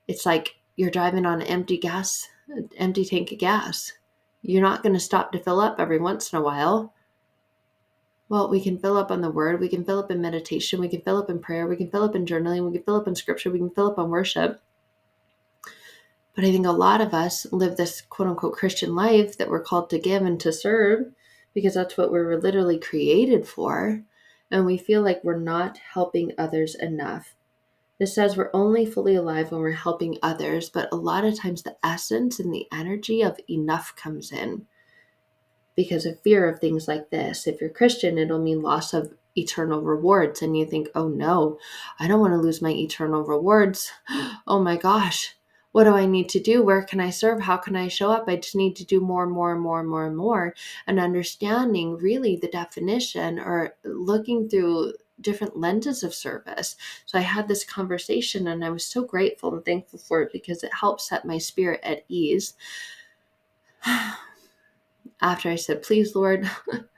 it's 0.08 0.26
like 0.26 0.56
you're 0.76 0.90
driving 0.90 1.26
on 1.26 1.42
an 1.42 1.46
empty 1.48 1.76
gas, 1.78 2.28
empty 2.76 3.04
tank 3.04 3.32
of 3.32 3.38
gas. 3.38 3.92
You're 4.42 4.62
not 4.62 4.82
going 4.82 4.94
to 4.94 5.00
stop 5.00 5.32
to 5.32 5.38
fill 5.38 5.60
up 5.60 5.78
every 5.78 5.98
once 5.98 6.32
in 6.32 6.38
a 6.38 6.42
while 6.42 6.92
well, 8.32 8.48
we 8.48 8.62
can 8.62 8.78
fill 8.78 8.96
up 8.96 9.10
on 9.10 9.20
the 9.20 9.30
word, 9.30 9.60
we 9.60 9.68
can 9.68 9.84
fill 9.84 9.98
up 9.98 10.10
in 10.10 10.22
meditation, 10.22 10.80
we 10.80 10.88
can 10.88 11.02
fill 11.02 11.18
up 11.18 11.28
in 11.28 11.38
prayer, 11.38 11.66
we 11.66 11.76
can 11.76 11.90
fill 11.90 12.02
up 12.02 12.16
in 12.16 12.24
journaling, 12.24 12.64
we 12.64 12.72
can 12.72 12.82
fill 12.82 12.96
up 12.96 13.06
in 13.06 13.14
scripture, 13.14 13.50
we 13.50 13.58
can 13.58 13.68
fill 13.68 13.88
up 13.88 13.98
on 13.98 14.08
worship. 14.08 14.58
But 16.34 16.44
I 16.44 16.50
think 16.52 16.66
a 16.66 16.72
lot 16.72 17.00
of 17.00 17.12
us 17.12 17.46
live 17.52 17.76
this 17.76 18.00
quote 18.00 18.28
unquote 18.28 18.54
Christian 18.54 18.94
life 18.94 19.36
that 19.36 19.50
we're 19.50 19.60
called 19.62 19.90
to 19.90 19.98
give 19.98 20.22
and 20.22 20.40
to 20.40 20.52
serve 20.52 21.12
because 21.54 21.74
that's 21.74 21.96
what 21.96 22.10
we're 22.10 22.40
literally 22.40 22.78
created 22.78 23.46
for. 23.46 24.02
And 24.50 24.64
we 24.64 24.78
feel 24.78 25.02
like 25.02 25.22
we're 25.22 25.38
not 25.38 25.78
helping 25.78 26.32
others 26.38 26.74
enough. 26.74 27.34
This 27.98 28.14
says 28.14 28.36
we're 28.36 28.50
only 28.52 28.84
fully 28.84 29.14
alive 29.14 29.52
when 29.52 29.60
we're 29.60 29.72
helping 29.72 30.18
others, 30.22 30.68
but 30.68 30.88
a 30.90 30.96
lot 30.96 31.24
of 31.24 31.38
times 31.38 31.62
the 31.62 31.76
essence 31.84 32.40
and 32.40 32.52
the 32.52 32.66
energy 32.72 33.22
of 33.22 33.38
enough 33.48 33.94
comes 33.94 34.32
in 34.32 34.66
because 35.76 36.04
of 36.04 36.20
fear 36.20 36.48
of 36.48 36.58
things 36.58 36.88
like 36.88 37.10
this. 37.10 37.46
If 37.46 37.60
you're 37.60 37.70
Christian, 37.70 38.18
it'll 38.18 38.42
mean 38.42 38.60
loss 38.60 38.92
of 38.92 39.14
eternal 39.36 39.80
rewards. 39.80 40.42
And 40.42 40.56
you 40.56 40.66
think, 40.66 40.88
oh 40.94 41.08
no, 41.08 41.58
I 41.98 42.08
don't 42.08 42.20
want 42.20 42.32
to 42.32 42.38
lose 42.38 42.60
my 42.62 42.70
eternal 42.70 43.22
rewards. 43.22 43.92
Oh 44.44 44.60
my 44.60 44.76
gosh, 44.76 45.36
what 45.72 45.84
do 45.84 45.94
I 45.94 46.06
need 46.06 46.28
to 46.30 46.40
do? 46.40 46.62
Where 46.62 46.82
can 46.82 47.00
I 47.00 47.10
serve? 47.10 47.40
How 47.40 47.56
can 47.56 47.76
I 47.76 47.88
show 47.88 48.10
up? 48.10 48.24
I 48.28 48.36
just 48.36 48.54
need 48.54 48.76
to 48.76 48.84
do 48.84 49.00
more 49.00 49.24
and 49.24 49.32
more 49.32 49.52
and 49.52 49.60
more 49.60 49.80
and 49.80 49.88
more 49.88 50.06
and 50.06 50.16
more. 50.16 50.54
And 50.86 51.00
understanding 51.00 51.96
really 51.96 52.36
the 52.36 52.48
definition 52.48 53.38
or 53.38 53.74
looking 53.84 54.48
through 54.48 54.94
different 55.20 55.56
lenses 55.56 56.02
of 56.02 56.14
service. 56.14 56.76
So 57.06 57.18
I 57.18 57.22
had 57.22 57.48
this 57.48 57.64
conversation 57.64 58.48
and 58.48 58.64
I 58.64 58.70
was 58.70 58.84
so 58.84 59.04
grateful 59.04 59.54
and 59.54 59.64
thankful 59.64 59.98
for 59.98 60.22
it 60.22 60.32
because 60.32 60.62
it 60.62 60.72
helped 60.78 61.00
set 61.00 61.24
my 61.24 61.38
spirit 61.38 61.80
at 61.82 62.04
ease. 62.08 62.54
after 65.22 65.48
I 65.48 65.56
said, 65.56 65.82
Please, 65.82 66.14
Lord, 66.14 66.50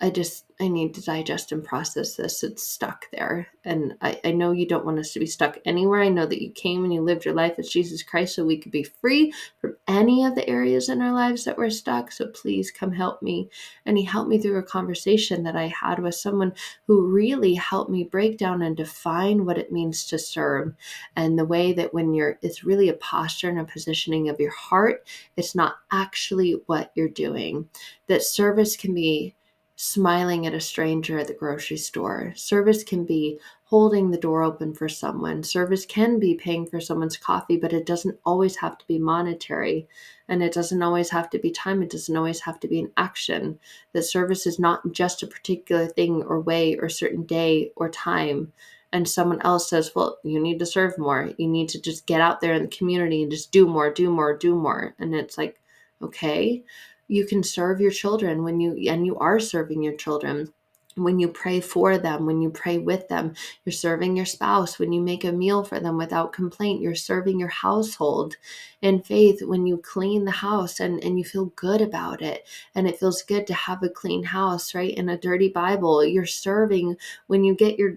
I 0.00 0.10
just 0.10 0.44
I 0.60 0.68
need 0.68 0.94
to 0.94 1.04
digest 1.04 1.52
and 1.52 1.62
process 1.62 2.14
this. 2.14 2.42
It's 2.42 2.64
stuck 2.64 3.10
there. 3.12 3.48
And 3.64 3.94
I, 4.00 4.20
I 4.24 4.32
know 4.32 4.50
you 4.52 4.66
don't 4.66 4.84
want 4.84 4.98
us 4.98 5.12
to 5.12 5.20
be 5.20 5.26
stuck 5.26 5.58
anywhere. 5.64 6.02
I 6.02 6.08
know 6.08 6.26
that 6.26 6.42
you 6.42 6.50
came 6.50 6.84
and 6.84 6.92
you 6.92 7.00
lived 7.00 7.24
your 7.24 7.34
life 7.34 7.54
as 7.58 7.68
Jesus 7.68 8.02
Christ 8.02 8.34
so 8.34 8.44
we 8.44 8.58
could 8.58 8.72
be 8.72 8.82
free 8.82 9.32
from 9.60 9.76
any 9.86 10.24
of 10.24 10.34
the 10.34 10.48
areas 10.48 10.88
in 10.88 11.00
our 11.00 11.12
lives 11.12 11.44
that 11.44 11.58
were 11.58 11.70
stuck. 11.70 12.10
So 12.10 12.26
please 12.28 12.72
come 12.72 12.92
help 12.92 13.22
me. 13.22 13.50
And 13.86 13.96
he 13.96 14.04
helped 14.04 14.30
me 14.30 14.38
through 14.38 14.58
a 14.58 14.64
conversation 14.64 15.44
that 15.44 15.56
I 15.56 15.68
had 15.68 16.00
with 16.00 16.14
someone 16.14 16.54
who 16.86 17.06
really 17.06 17.54
helped 17.54 17.90
me 17.90 18.02
break 18.04 18.38
down 18.38 18.62
and 18.62 18.76
define 18.76 19.46
what 19.46 19.58
it 19.58 19.72
means 19.72 20.06
to 20.06 20.18
serve. 20.18 20.74
And 21.14 21.38
the 21.38 21.44
way 21.44 21.72
that 21.72 21.94
when 21.94 22.14
you're 22.14 22.38
it's 22.42 22.64
really 22.64 22.88
a 22.88 22.94
posture 22.94 23.48
and 23.48 23.60
a 23.60 23.64
positioning 23.64 24.28
of 24.28 24.40
your 24.40 24.52
heart, 24.52 25.06
it's 25.36 25.54
not 25.54 25.76
actually 25.92 26.62
what 26.66 26.90
you're 26.94 27.08
doing. 27.08 27.68
That 28.08 28.22
service 28.22 28.76
can 28.76 28.94
be 28.94 29.36
smiling 29.80 30.44
at 30.44 30.54
a 30.54 30.60
stranger 30.60 31.20
at 31.20 31.28
the 31.28 31.32
grocery 31.32 31.76
store. 31.76 32.32
Service 32.34 32.82
can 32.82 33.04
be 33.04 33.38
holding 33.62 34.10
the 34.10 34.18
door 34.18 34.42
open 34.42 34.74
for 34.74 34.88
someone. 34.88 35.40
Service 35.40 35.86
can 35.86 36.18
be 36.18 36.34
paying 36.34 36.66
for 36.66 36.80
someone's 36.80 37.16
coffee, 37.16 37.56
but 37.56 37.72
it 37.72 37.86
doesn't 37.86 38.18
always 38.26 38.56
have 38.56 38.76
to 38.76 38.84
be 38.88 38.98
monetary. 38.98 39.86
And 40.26 40.42
it 40.42 40.52
doesn't 40.52 40.82
always 40.82 41.10
have 41.10 41.30
to 41.30 41.38
be 41.38 41.52
time. 41.52 41.80
It 41.80 41.90
doesn't 41.90 42.16
always 42.16 42.40
have 42.40 42.58
to 42.60 42.66
be 42.66 42.80
an 42.80 42.90
action. 42.96 43.60
That 43.92 44.02
service 44.02 44.48
is 44.48 44.58
not 44.58 44.90
just 44.90 45.22
a 45.22 45.28
particular 45.28 45.86
thing 45.86 46.24
or 46.24 46.40
way 46.40 46.76
or 46.76 46.88
certain 46.88 47.22
day 47.22 47.70
or 47.76 47.88
time. 47.88 48.52
And 48.92 49.08
someone 49.08 49.40
else 49.42 49.70
says, 49.70 49.92
well, 49.94 50.18
you 50.24 50.40
need 50.40 50.58
to 50.58 50.66
serve 50.66 50.98
more. 50.98 51.30
You 51.38 51.46
need 51.46 51.68
to 51.68 51.80
just 51.80 52.04
get 52.04 52.20
out 52.20 52.40
there 52.40 52.54
in 52.54 52.62
the 52.62 52.76
community 52.76 53.22
and 53.22 53.30
just 53.30 53.52
do 53.52 53.64
more, 53.64 53.92
do 53.92 54.10
more, 54.10 54.36
do 54.36 54.56
more. 54.56 54.96
And 54.98 55.14
it's 55.14 55.38
like, 55.38 55.60
okay 56.00 56.62
you 57.08 57.26
can 57.26 57.42
serve 57.42 57.80
your 57.80 57.90
children 57.90 58.42
when 58.42 58.60
you 58.60 58.90
and 58.90 59.04
you 59.04 59.18
are 59.18 59.40
serving 59.40 59.82
your 59.82 59.96
children 59.96 60.52
when 60.98 61.18
you 61.18 61.28
pray 61.28 61.60
for 61.60 61.98
them, 61.98 62.26
when 62.26 62.40
you 62.40 62.50
pray 62.50 62.78
with 62.78 63.08
them, 63.08 63.34
you're 63.64 63.72
serving 63.72 64.16
your 64.16 64.26
spouse. 64.26 64.78
When 64.78 64.92
you 64.92 65.00
make 65.00 65.24
a 65.24 65.32
meal 65.32 65.64
for 65.64 65.80
them 65.80 65.96
without 65.96 66.32
complaint, 66.32 66.80
you're 66.80 66.94
serving 66.94 67.38
your 67.38 67.48
household 67.48 68.36
in 68.82 69.02
faith. 69.02 69.42
When 69.42 69.66
you 69.66 69.78
clean 69.78 70.24
the 70.24 70.30
house 70.30 70.80
and, 70.80 71.02
and 71.02 71.18
you 71.18 71.24
feel 71.24 71.46
good 71.56 71.80
about 71.80 72.22
it, 72.22 72.46
and 72.74 72.86
it 72.86 72.98
feels 72.98 73.22
good 73.22 73.46
to 73.46 73.54
have 73.54 73.82
a 73.82 73.88
clean 73.88 74.24
house, 74.24 74.74
right? 74.74 74.94
In 74.94 75.10
a 75.10 75.18
dirty 75.18 75.48
Bible, 75.48 76.04
you're 76.04 76.26
serving 76.26 76.96
when 77.26 77.44
you 77.44 77.54
get 77.54 77.78
your 77.78 77.96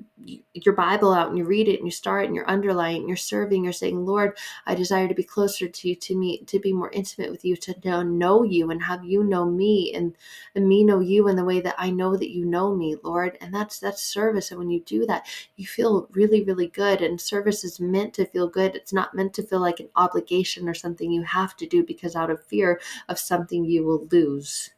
your 0.53 0.75
Bible 0.75 1.13
out 1.13 1.29
and 1.29 1.37
you 1.37 1.45
read 1.45 1.67
it 1.67 1.77
and 1.77 1.85
you 1.85 1.91
start 1.91 2.25
and 2.25 2.35
you're 2.35 2.49
underlining, 2.49 3.07
you're 3.07 3.17
serving, 3.17 3.63
you're 3.63 3.73
saying, 3.73 4.05
Lord, 4.05 4.37
I 4.65 4.75
desire 4.75 5.07
to 5.07 5.13
be 5.13 5.23
closer 5.23 5.67
to 5.67 5.89
you, 5.89 5.95
to 5.95 6.15
me, 6.15 6.39
to 6.45 6.59
be 6.59 6.73
more 6.73 6.91
intimate 6.91 7.31
with 7.31 7.43
you, 7.43 7.55
to 7.57 7.75
know, 7.83 8.03
know 8.03 8.43
you 8.43 8.71
and 8.71 8.83
have 8.83 9.03
you 9.03 9.23
know 9.23 9.45
me 9.45 9.91
and, 9.95 10.15
and 10.55 10.67
me 10.67 10.83
know 10.83 10.99
you 10.99 11.27
in 11.27 11.35
the 11.35 11.45
way 11.45 11.61
that 11.61 11.75
I 11.77 11.89
know 11.89 12.15
that 12.15 12.31
you 12.31 12.45
know 12.45 12.75
me, 12.75 12.95
Lord. 13.03 13.37
And 13.41 13.53
that's 13.53 13.79
that's 13.79 14.01
service. 14.01 14.51
And 14.51 14.59
when 14.59 14.69
you 14.69 14.81
do 14.81 15.05
that, 15.07 15.27
you 15.55 15.65
feel 15.65 16.07
really, 16.11 16.43
really 16.43 16.67
good. 16.67 17.01
And 17.01 17.19
service 17.19 17.63
is 17.63 17.79
meant 17.79 18.13
to 18.15 18.25
feel 18.25 18.47
good. 18.47 18.75
It's 18.75 18.93
not 18.93 19.15
meant 19.15 19.33
to 19.35 19.43
feel 19.43 19.59
like 19.59 19.79
an 19.79 19.89
obligation 19.95 20.67
or 20.67 20.73
something 20.73 21.11
you 21.11 21.23
have 21.23 21.55
to 21.57 21.65
do 21.65 21.83
because 21.83 22.15
out 22.15 22.29
of 22.29 22.43
fear 22.45 22.79
of 23.09 23.19
something 23.19 23.65
you 23.65 23.85
will 23.85 24.07
lose, 24.11 24.71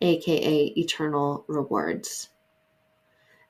aka 0.00 0.66
eternal 0.76 1.44
rewards. 1.48 2.28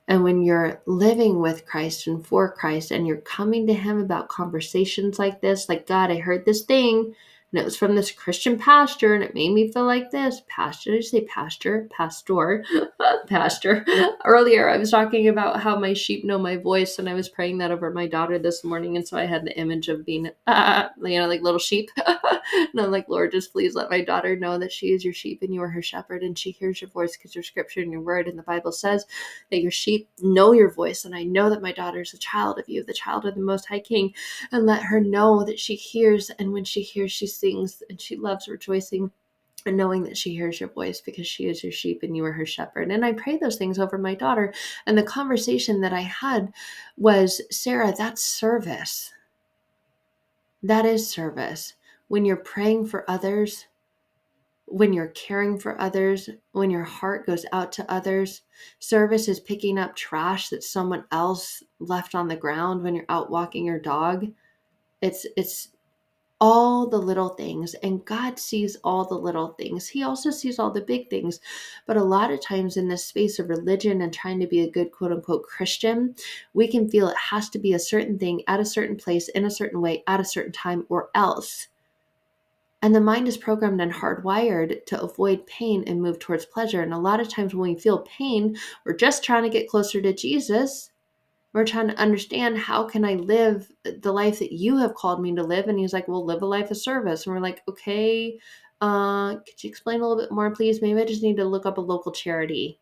And 0.07 0.23
when 0.23 0.41
you're 0.41 0.81
living 0.85 1.39
with 1.39 1.65
Christ 1.65 2.07
and 2.07 2.25
for 2.25 2.51
Christ 2.51 2.91
and 2.91 3.07
you're 3.07 3.17
coming 3.17 3.67
to 3.67 3.73
Him 3.73 3.99
about 3.99 4.27
conversations 4.27 5.17
like 5.17 5.41
this, 5.41 5.69
like, 5.69 5.87
God, 5.87 6.11
I 6.11 6.17
heard 6.17 6.45
this 6.45 6.63
thing 6.63 7.15
and 7.53 7.61
it 7.61 7.65
was 7.65 7.77
from 7.77 7.93
this 7.93 8.11
Christian 8.11 8.57
pastor, 8.57 9.13
and 9.13 9.23
it 9.23 9.35
made 9.35 9.53
me 9.53 9.71
feel 9.71 9.85
like 9.85 10.09
this. 10.09 10.41
Pastor, 10.47 10.89
did 10.89 10.97
you 10.97 11.03
say 11.03 11.21
pastor? 11.25 11.87
Pastor, 11.95 12.65
pastor. 13.27 13.85
Earlier, 14.25 14.69
I 14.69 14.77
was 14.77 14.89
talking 14.89 15.27
about 15.27 15.61
how 15.61 15.77
my 15.77 15.93
sheep 15.93 16.25
know 16.25 16.39
my 16.39 16.57
voice, 16.57 16.97
and 16.97 17.07
I 17.07 17.13
was 17.13 17.29
praying 17.29 17.59
that 17.59 17.69
over 17.69 17.91
my 17.91 18.07
daughter 18.07 18.39
this 18.39 18.63
morning, 18.63 18.97
and 18.97 19.07
so 19.07 19.19
I 19.19 19.25
had 19.25 19.45
the 19.45 19.55
image 19.55 19.87
of 19.87 20.03
being, 20.03 20.31
uh, 20.47 20.87
you 21.03 21.19
know, 21.19 21.27
like 21.27 21.43
little 21.43 21.59
sheep. 21.59 21.91
and 22.53 22.79
I'm 22.79 22.91
like, 22.91 23.09
Lord, 23.09 23.31
just 23.31 23.51
please 23.51 23.75
let 23.75 23.89
my 23.89 24.01
daughter 24.01 24.35
know 24.35 24.57
that 24.57 24.71
she 24.71 24.87
is 24.87 25.03
your 25.03 25.13
sheep 25.13 25.41
and 25.41 25.53
you 25.53 25.61
are 25.61 25.69
her 25.69 25.81
shepherd, 25.81 26.23
and 26.23 26.37
she 26.37 26.51
hears 26.51 26.81
your 26.81 26.89
voice 26.89 27.15
because 27.15 27.35
your 27.35 27.43
scripture 27.43 27.81
and 27.81 27.91
your 27.91 28.01
word 28.01 28.27
and 28.27 28.37
the 28.37 28.43
Bible 28.43 28.71
says 28.71 29.05
that 29.51 29.61
your 29.61 29.71
sheep 29.71 30.09
know 30.21 30.51
your 30.51 30.71
voice, 30.71 31.05
and 31.05 31.15
I 31.15 31.23
know 31.23 31.49
that 31.49 31.61
my 31.61 31.71
daughter 31.71 32.01
is 32.01 32.13
a 32.13 32.17
child 32.17 32.59
of 32.59 32.67
you, 32.67 32.83
the 32.83 32.93
child 32.93 33.25
of 33.25 33.35
the 33.35 33.41
Most 33.41 33.67
High 33.67 33.79
King, 33.79 34.13
and 34.51 34.65
let 34.65 34.83
her 34.83 34.99
know 34.99 35.43
that 35.43 35.59
she 35.59 35.75
hears, 35.75 36.29
and 36.31 36.53
when 36.53 36.65
she 36.65 36.81
hears, 36.81 37.11
she 37.11 37.27
sings 37.27 37.83
and 37.89 37.99
she 37.99 38.15
loves 38.15 38.47
rejoicing 38.47 39.11
and 39.65 39.77
knowing 39.77 40.03
that 40.03 40.17
she 40.17 40.33
hears 40.33 40.59
your 40.59 40.69
voice 40.69 41.01
because 41.01 41.27
she 41.27 41.45
is 41.45 41.63
your 41.63 41.71
sheep 41.71 42.03
and 42.03 42.15
you 42.15 42.25
are 42.25 42.33
her 42.33 42.45
shepherd. 42.45 42.91
And 42.91 43.05
I 43.05 43.13
pray 43.13 43.37
those 43.37 43.55
things 43.55 43.79
over 43.79 43.97
my 43.97 44.15
daughter. 44.15 44.53
And 44.85 44.97
the 44.97 45.03
conversation 45.03 45.81
that 45.81 45.93
I 45.93 46.01
had 46.01 46.53
was 46.97 47.41
Sarah, 47.49 47.93
that's 47.97 48.23
service. 48.23 49.13
That 50.61 50.85
is 50.85 51.09
service. 51.09 51.73
When 52.07 52.25
you're 52.25 52.37
praying 52.37 52.87
for 52.87 53.09
others, 53.09 53.67
when 54.65 54.93
you're 54.93 55.07
caring 55.09 55.59
for 55.59 55.79
others, 55.79 56.29
when 56.51 56.69
your 56.69 56.83
heart 56.83 57.25
goes 57.25 57.45
out 57.51 57.71
to 57.73 57.91
others, 57.91 58.41
service 58.79 59.27
is 59.27 59.39
picking 59.39 59.77
up 59.77 59.95
trash 59.95 60.49
that 60.49 60.63
someone 60.63 61.05
else 61.11 61.63
left 61.79 62.15
on 62.15 62.27
the 62.27 62.35
ground 62.35 62.83
when 62.83 62.95
you're 62.95 63.05
out 63.09 63.29
walking 63.29 63.65
your 63.65 63.79
dog. 63.79 64.27
It's 65.01 65.27
it's 65.37 65.69
all 66.41 66.89
the 66.89 66.97
little 66.97 67.29
things 67.29 67.73
and 67.75 68.03
God 68.03 68.37
sees 68.37 68.75
all 68.83 69.05
the 69.05 69.15
little 69.15 69.49
things. 69.53 69.87
He 69.87 70.03
also 70.03 70.29
sees 70.29 70.59
all 70.59 70.71
the 70.71 70.81
big 70.81 71.09
things. 71.09 71.39
But 71.85 71.95
a 71.95 72.03
lot 72.03 72.31
of 72.31 72.41
times 72.41 72.75
in 72.75 72.89
this 72.89 73.05
space 73.05 73.39
of 73.39 73.47
religion 73.47 74.01
and 74.01 74.13
trying 74.13 74.41
to 74.41 74.47
be 74.47 74.61
a 74.61 74.69
good 74.69 74.91
quote 74.91 75.11
unquote 75.11 75.43
Christian, 75.43 76.15
we 76.53 76.67
can 76.67 76.89
feel 76.89 77.07
it 77.07 77.15
has 77.15 77.49
to 77.51 77.59
be 77.59 77.73
a 77.73 77.79
certain 77.79 78.19
thing 78.19 78.43
at 78.47 78.59
a 78.59 78.65
certain 78.65 78.97
place 78.97 79.29
in 79.29 79.45
a 79.45 79.51
certain 79.51 79.79
way 79.79 80.03
at 80.07 80.19
a 80.19 80.25
certain 80.25 80.51
time 80.51 80.85
or 80.89 81.09
else. 81.15 81.67
And 82.83 82.93
the 82.93 83.01
mind 83.01 83.27
is 83.27 83.37
programmed 83.37 83.81
and 83.81 83.91
hardwired 83.91 84.85
to 84.85 85.01
avoid 85.01 85.47
pain 85.47 85.83
and 85.87 86.01
move 86.01 86.19
towards 86.19 86.45
pleasure. 86.45 86.81
And 86.81 86.93
a 86.93 86.99
lot 86.99 87.19
of 87.19 87.29
times 87.29 87.55
when 87.55 87.73
we 87.73 87.79
feel 87.79 87.99
pain, 88.01 88.55
we're 88.85 88.95
just 88.95 89.23
trying 89.23 89.43
to 89.43 89.49
get 89.49 89.67
closer 89.67 89.99
to 90.01 90.13
Jesus 90.13 90.91
we're 91.53 91.65
trying 91.65 91.87
to 91.87 91.99
understand 91.99 92.57
how 92.57 92.83
can 92.83 93.05
I 93.05 93.13
live 93.13 93.71
the 93.83 94.11
life 94.11 94.39
that 94.39 94.51
you 94.51 94.77
have 94.77 94.95
called 94.95 95.21
me 95.21 95.33
to 95.35 95.43
live. 95.43 95.67
And 95.67 95.77
he's 95.77 95.93
like, 95.93 96.07
well, 96.07 96.25
live 96.25 96.41
a 96.41 96.47
life 96.47 96.71
of 96.71 96.77
service. 96.77 97.25
And 97.25 97.33
we're 97.33 97.41
like, 97.41 97.61
okay, 97.67 98.39
uh, 98.81 99.35
could 99.35 99.63
you 99.63 99.69
explain 99.69 100.01
a 100.01 100.07
little 100.07 100.21
bit 100.21 100.31
more, 100.31 100.49
please? 100.51 100.81
Maybe 100.81 100.99
I 100.99 101.05
just 101.05 101.21
need 101.21 101.37
to 101.37 101.45
look 101.45 101.67
up 101.67 101.77
a 101.77 101.81
local 101.81 102.11
charity. 102.11 102.79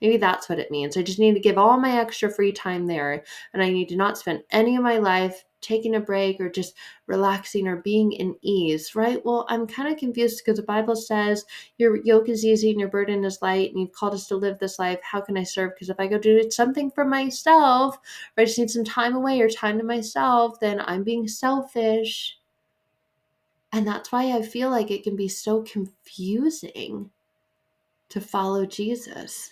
Maybe 0.00 0.16
that's 0.16 0.48
what 0.48 0.58
it 0.58 0.70
means. 0.70 0.96
I 0.96 1.02
just 1.02 1.18
need 1.18 1.34
to 1.34 1.40
give 1.40 1.58
all 1.58 1.78
my 1.78 2.00
extra 2.00 2.30
free 2.30 2.50
time 2.50 2.86
there. 2.86 3.22
And 3.52 3.62
I 3.62 3.70
need 3.70 3.90
to 3.90 3.96
not 3.96 4.18
spend 4.18 4.42
any 4.50 4.74
of 4.76 4.82
my 4.82 4.98
life 4.98 5.44
taking 5.64 5.94
a 5.94 6.00
break 6.00 6.40
or 6.40 6.48
just 6.48 6.74
relaxing 7.06 7.66
or 7.66 7.76
being 7.76 8.12
in 8.12 8.36
ease, 8.42 8.94
right? 8.94 9.24
Well, 9.24 9.46
I'm 9.48 9.66
kind 9.66 9.92
of 9.92 9.98
confused 9.98 10.42
because 10.44 10.58
the 10.58 10.64
Bible 10.64 10.94
says 10.94 11.44
your 11.78 11.96
yoke 12.04 12.28
is 12.28 12.44
easy 12.44 12.70
and 12.70 12.78
your 12.78 12.88
burden 12.88 13.24
is 13.24 13.42
light, 13.42 13.70
and 13.70 13.80
you've 13.80 13.92
called 13.92 14.14
us 14.14 14.26
to 14.28 14.36
live 14.36 14.58
this 14.58 14.78
life. 14.78 15.00
How 15.02 15.20
can 15.20 15.36
I 15.36 15.42
serve? 15.42 15.72
Because 15.74 15.88
if 15.88 15.98
I 15.98 16.06
go 16.06 16.18
do 16.18 16.50
something 16.50 16.90
for 16.90 17.04
myself, 17.04 17.96
or 18.36 18.42
I 18.42 18.44
just 18.44 18.58
need 18.58 18.70
some 18.70 18.84
time 18.84 19.16
away 19.16 19.40
or 19.40 19.48
time 19.48 19.78
to 19.78 19.84
myself, 19.84 20.60
then 20.60 20.80
I'm 20.80 21.02
being 21.02 21.26
selfish. 21.26 22.38
And 23.72 23.86
that's 23.86 24.12
why 24.12 24.36
I 24.36 24.42
feel 24.42 24.70
like 24.70 24.90
it 24.90 25.02
can 25.02 25.16
be 25.16 25.28
so 25.28 25.62
confusing 25.62 27.10
to 28.10 28.20
follow 28.20 28.64
Jesus. 28.66 29.50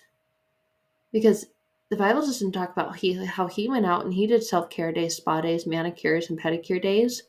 Because 1.10 1.46
the 1.92 1.98
Bible 1.98 2.22
doesn't 2.22 2.52
talk 2.52 2.72
about 2.72 2.96
he, 2.96 3.22
how 3.22 3.46
he 3.46 3.68
went 3.68 3.84
out 3.84 4.06
and 4.06 4.14
he 4.14 4.26
did 4.26 4.42
self 4.42 4.70
care 4.70 4.92
days, 4.92 5.16
spa 5.16 5.42
days, 5.42 5.66
manicures, 5.66 6.30
and 6.30 6.40
pedicure 6.40 6.80
days. 6.80 7.24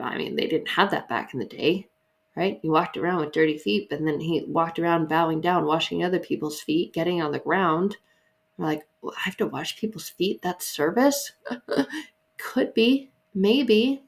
I 0.00 0.16
mean, 0.16 0.36
they 0.36 0.46
didn't 0.46 0.68
have 0.68 0.92
that 0.92 1.08
back 1.08 1.34
in 1.34 1.40
the 1.40 1.44
day, 1.44 1.88
right? 2.36 2.60
He 2.62 2.70
walked 2.70 2.96
around 2.96 3.18
with 3.18 3.32
dirty 3.32 3.58
feet, 3.58 3.90
and 3.90 4.06
then 4.06 4.20
he 4.20 4.44
walked 4.46 4.78
around 4.78 5.08
bowing 5.08 5.40
down, 5.40 5.66
washing 5.66 6.04
other 6.04 6.20
people's 6.20 6.60
feet, 6.60 6.92
getting 6.92 7.20
on 7.20 7.32
the 7.32 7.40
ground. 7.40 7.96
Like, 8.58 8.86
well, 9.02 9.12
I 9.16 9.22
have 9.22 9.36
to 9.38 9.48
wash 9.48 9.76
people's 9.76 10.08
feet? 10.08 10.40
That's 10.40 10.64
service? 10.64 11.32
Could 12.38 12.72
be, 12.74 13.10
maybe. 13.34 14.04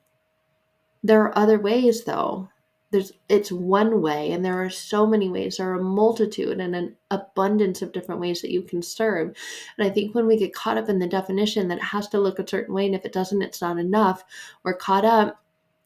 There 1.03 1.23
are 1.25 1.37
other 1.37 1.59
ways, 1.59 2.05
though 2.05 2.51
there's 2.93 3.13
it's 3.29 3.51
one 3.51 4.03
way 4.03 4.33
and 4.33 4.45
there 4.45 4.63
are 4.63 4.71
so 4.71 5.07
many 5.07 5.31
ways. 5.31 5.57
There 5.57 5.71
are 5.71 5.81
a 5.81 5.83
multitude 5.83 6.61
and 6.61 6.77
an 6.77 6.95
abundance 7.11 7.81
of 7.81 7.93
different 7.93 8.21
ways 8.21 8.43
that 8.43 8.53
you 8.53 8.63
can 8.63 8.83
serve. 8.83 9.35
And 9.77 9.87
i 9.87 9.91
think 9.91 10.15
when 10.15 10.27
we 10.27 10.37
get 10.37 10.55
caught 10.55 10.79
up 10.79 10.89
in 10.89 10.99
the 10.99 11.07
definition 11.07 11.69
that 11.69 11.79
it 11.79 11.85
has 11.85 12.07
to 12.09 12.21
look 12.21 12.39
a 12.39 12.47
certain 12.47 12.75
way 12.75 12.87
and 12.87 12.95
if 12.95 13.05
it 13.05 13.13
doesn't 13.13 13.43
it's 13.43 13.63
not 13.63 13.79
enough 13.79 14.25
we're 14.63 14.75
caught 14.75 15.05
up 15.05 15.43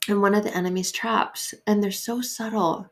in 0.08 0.20
one 0.20 0.34
of 0.34 0.44
the 0.44 0.54
enemy's 0.54 0.92
traps 0.92 1.54
and 1.66 1.82
they're 1.82 1.90
so 1.90 2.20
subtle 2.20 2.90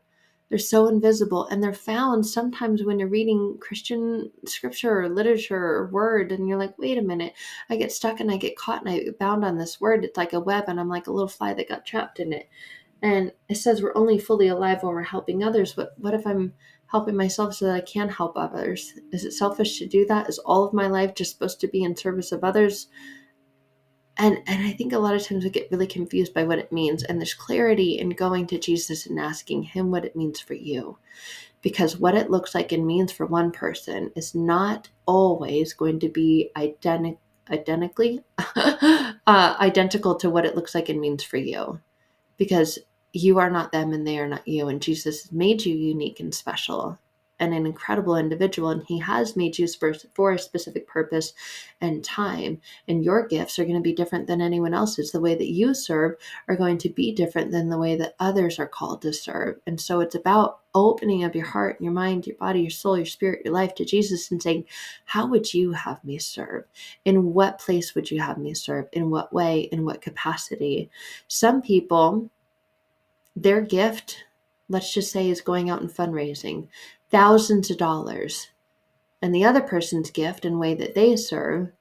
they're 0.49 0.59
so 0.59 0.87
invisible 0.87 1.47
and 1.47 1.61
they're 1.61 1.73
found 1.73 2.25
sometimes 2.25 2.83
when 2.83 2.99
you're 2.99 3.09
reading 3.09 3.57
christian 3.59 4.31
scripture 4.45 5.01
or 5.01 5.09
literature 5.09 5.57
or 5.57 5.87
word 5.87 6.31
and 6.31 6.47
you're 6.47 6.57
like 6.57 6.77
wait 6.77 6.97
a 6.97 7.01
minute 7.01 7.33
i 7.69 7.75
get 7.75 7.91
stuck 7.91 8.19
and 8.19 8.31
i 8.31 8.37
get 8.37 8.57
caught 8.57 8.81
and 8.81 8.89
i 8.89 8.99
get 8.99 9.19
bound 9.19 9.43
on 9.43 9.57
this 9.57 9.81
word. 9.81 10.05
It's 10.05 10.17
like 10.17 10.33
a 10.33 10.39
web 10.39 10.65
and 10.67 10.79
i'm 10.79 10.89
like 10.89 11.07
a 11.07 11.11
little 11.11 11.27
fly 11.27 11.53
that 11.53 11.69
got 11.69 11.85
trapped 11.85 12.19
in 12.19 12.31
it 12.31 12.47
and 13.05 13.31
it 13.49 13.57
says 13.57 13.83
we're 13.83 13.95
only 13.95 14.17
fully 14.17 14.47
alive 14.47 14.81
when 14.81 14.95
we're 14.95 15.03
helping 15.03 15.43
others. 15.43 15.73
But 15.75 15.93
what 15.97 16.15
if 16.15 16.25
I'm 16.25 16.53
helping 16.87 17.15
myself 17.15 17.53
so 17.53 17.65
that 17.65 17.75
I 17.75 17.81
can 17.81 18.09
help 18.09 18.35
others? 18.35 18.93
Is 19.11 19.25
it 19.25 19.33
selfish 19.33 19.77
to 19.77 19.85
do 19.85 20.07
that? 20.07 20.27
Is 20.27 20.39
all 20.39 20.63
of 20.63 20.73
my 20.73 20.87
life 20.87 21.13
just 21.13 21.31
supposed 21.31 21.59
to 21.59 21.67
be 21.67 21.83
in 21.83 21.95
service 21.95 22.31
of 22.31 22.43
others? 22.43 22.87
And 24.17 24.39
and 24.47 24.65
I 24.65 24.71
think 24.71 24.91
a 24.91 24.97
lot 24.97 25.13
of 25.13 25.23
times 25.23 25.43
we 25.43 25.51
get 25.51 25.69
really 25.69 25.85
confused 25.85 26.33
by 26.33 26.45
what 26.45 26.57
it 26.57 26.71
means. 26.71 27.03
And 27.03 27.19
there's 27.19 27.35
clarity 27.35 27.99
in 27.99 28.09
going 28.09 28.47
to 28.47 28.57
Jesus 28.57 29.05
and 29.05 29.19
asking 29.19 29.61
him 29.61 29.91
what 29.91 30.05
it 30.05 30.15
means 30.15 30.39
for 30.39 30.55
you. 30.55 30.97
Because 31.61 31.99
what 31.99 32.15
it 32.15 32.31
looks 32.31 32.55
like 32.55 32.71
and 32.71 32.87
means 32.87 33.11
for 33.11 33.27
one 33.27 33.51
person 33.51 34.11
is 34.15 34.33
not 34.33 34.89
always 35.05 35.73
going 35.73 35.99
to 35.99 36.09
be 36.09 36.49
identical 36.57 37.21
identically 37.51 38.23
uh, 38.55 39.13
identical 39.27 40.15
to 40.15 40.31
what 40.31 40.47
it 40.47 40.55
looks 40.55 40.73
like 40.73 40.89
and 40.89 40.99
means 40.99 41.23
for 41.23 41.37
you 41.37 41.79
because 42.37 42.79
you 43.15 43.39
are 43.39 43.49
not 43.49 43.71
them 43.71 43.93
and 43.93 44.05
they 44.05 44.19
are 44.19 44.27
not 44.27 44.47
you. 44.47 44.67
And 44.67 44.81
Jesus 44.81 45.23
has 45.23 45.31
made 45.31 45.65
you 45.65 45.75
unique 45.75 46.19
and 46.19 46.33
special 46.33 46.99
and 47.39 47.53
an 47.53 47.65
incredible 47.65 48.15
individual. 48.15 48.69
And 48.69 48.83
He 48.83 48.99
has 48.99 49.35
made 49.35 49.57
you 49.57 49.67
for, 49.67 49.93
for 50.13 50.31
a 50.31 50.39
specific 50.39 50.87
purpose 50.87 51.33
and 51.81 52.03
time. 52.03 52.61
And 52.87 53.03
your 53.03 53.27
gifts 53.27 53.59
are 53.59 53.65
going 53.65 53.75
to 53.75 53.81
be 53.81 53.93
different 53.93 54.27
than 54.27 54.41
anyone 54.41 54.73
else's. 54.73 55.11
The 55.11 55.19
way 55.19 55.35
that 55.35 55.51
you 55.51 55.73
serve 55.73 56.15
are 56.47 56.55
going 56.55 56.77
to 56.79 56.89
be 56.89 57.13
different 57.13 57.51
than 57.51 57.69
the 57.69 57.77
way 57.77 57.95
that 57.97 58.15
others 58.19 58.59
are 58.59 58.67
called 58.67 59.01
to 59.01 59.13
serve. 59.13 59.57
And 59.67 59.79
so 59.79 59.99
it's 59.99 60.15
about 60.15 60.59
opening 60.73 61.23
up 61.23 61.35
your 61.35 61.45
heart 61.45 61.77
and 61.79 61.85
your 61.85 61.93
mind, 61.93 62.27
your 62.27 62.35
body, 62.35 62.61
your 62.61 62.69
soul, 62.69 62.97
your 62.97 63.05
spirit, 63.05 63.41
your 63.45 63.53
life 63.53 63.75
to 63.75 63.85
Jesus 63.85 64.29
and 64.31 64.41
saying, 64.41 64.65
How 65.05 65.27
would 65.27 65.53
you 65.53 65.71
have 65.71 66.03
me 66.03 66.19
serve? 66.19 66.65
In 67.05 67.33
what 67.33 67.59
place 67.59 67.95
would 67.95 68.11
you 68.11 68.21
have 68.21 68.37
me 68.37 68.53
serve? 68.53 68.87
In 68.93 69.09
what 69.09 69.33
way? 69.33 69.61
In 69.71 69.85
what 69.85 70.01
capacity? 70.01 70.89
Some 71.27 71.61
people, 71.61 72.29
their 73.35 73.61
gift, 73.61 74.23
let's 74.69 74.93
just 74.93 75.11
say, 75.11 75.29
is 75.29 75.41
going 75.41 75.69
out 75.69 75.81
and 75.81 75.89
fundraising 75.89 76.67
thousands 77.09 77.69
of 77.69 77.77
dollars. 77.77 78.49
And 79.21 79.33
the 79.33 79.45
other 79.45 79.61
person's 79.61 80.11
gift 80.11 80.45
and 80.45 80.59
way 80.59 80.73
that 80.75 80.95
they 80.95 81.15
serve 81.15 81.71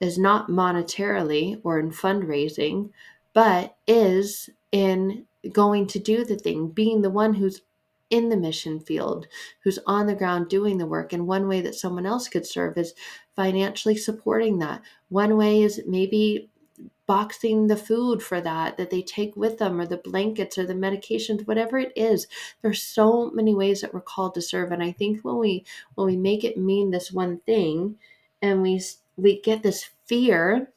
is 0.00 0.18
not 0.18 0.48
monetarily 0.48 1.60
or 1.62 1.78
in 1.78 1.90
fundraising, 1.90 2.90
but 3.32 3.76
is 3.86 4.50
in 4.72 5.26
going 5.52 5.86
to 5.88 5.98
do 5.98 6.24
the 6.24 6.36
thing, 6.36 6.68
being 6.68 7.02
the 7.02 7.10
one 7.10 7.34
who's 7.34 7.62
in 8.10 8.28
the 8.28 8.36
mission 8.36 8.80
field, 8.80 9.26
who's 9.62 9.78
on 9.86 10.06
the 10.06 10.14
ground 10.14 10.48
doing 10.48 10.78
the 10.78 10.86
work. 10.86 11.12
And 11.12 11.26
one 11.26 11.46
way 11.46 11.60
that 11.60 11.74
someone 11.74 12.06
else 12.06 12.28
could 12.28 12.44
serve 12.44 12.76
is 12.76 12.94
financially 13.36 13.96
supporting 13.96 14.58
that. 14.58 14.82
One 15.08 15.36
way 15.36 15.62
is 15.62 15.80
maybe 15.86 16.50
boxing 17.10 17.66
the 17.66 17.76
food 17.76 18.22
for 18.22 18.40
that 18.40 18.76
that 18.76 18.90
they 18.90 19.02
take 19.02 19.34
with 19.34 19.58
them 19.58 19.80
or 19.80 19.84
the 19.84 19.96
blankets 19.96 20.56
or 20.56 20.64
the 20.64 20.74
medications 20.74 21.44
whatever 21.44 21.76
it 21.76 21.92
is. 21.96 22.28
There's 22.62 22.80
so 22.84 23.32
many 23.32 23.52
ways 23.52 23.80
that 23.80 23.92
we're 23.92 24.00
called 24.00 24.34
to 24.34 24.40
serve 24.40 24.70
and 24.70 24.80
i 24.80 24.92
think 24.92 25.24
when 25.24 25.38
we 25.38 25.64
when 25.96 26.06
we 26.06 26.16
make 26.16 26.44
it 26.44 26.56
mean 26.56 26.92
this 26.92 27.10
one 27.10 27.40
thing 27.40 27.96
and 28.40 28.62
we 28.62 28.80
we 29.16 29.40
get 29.40 29.64
this 29.64 29.90
fear 30.06 30.70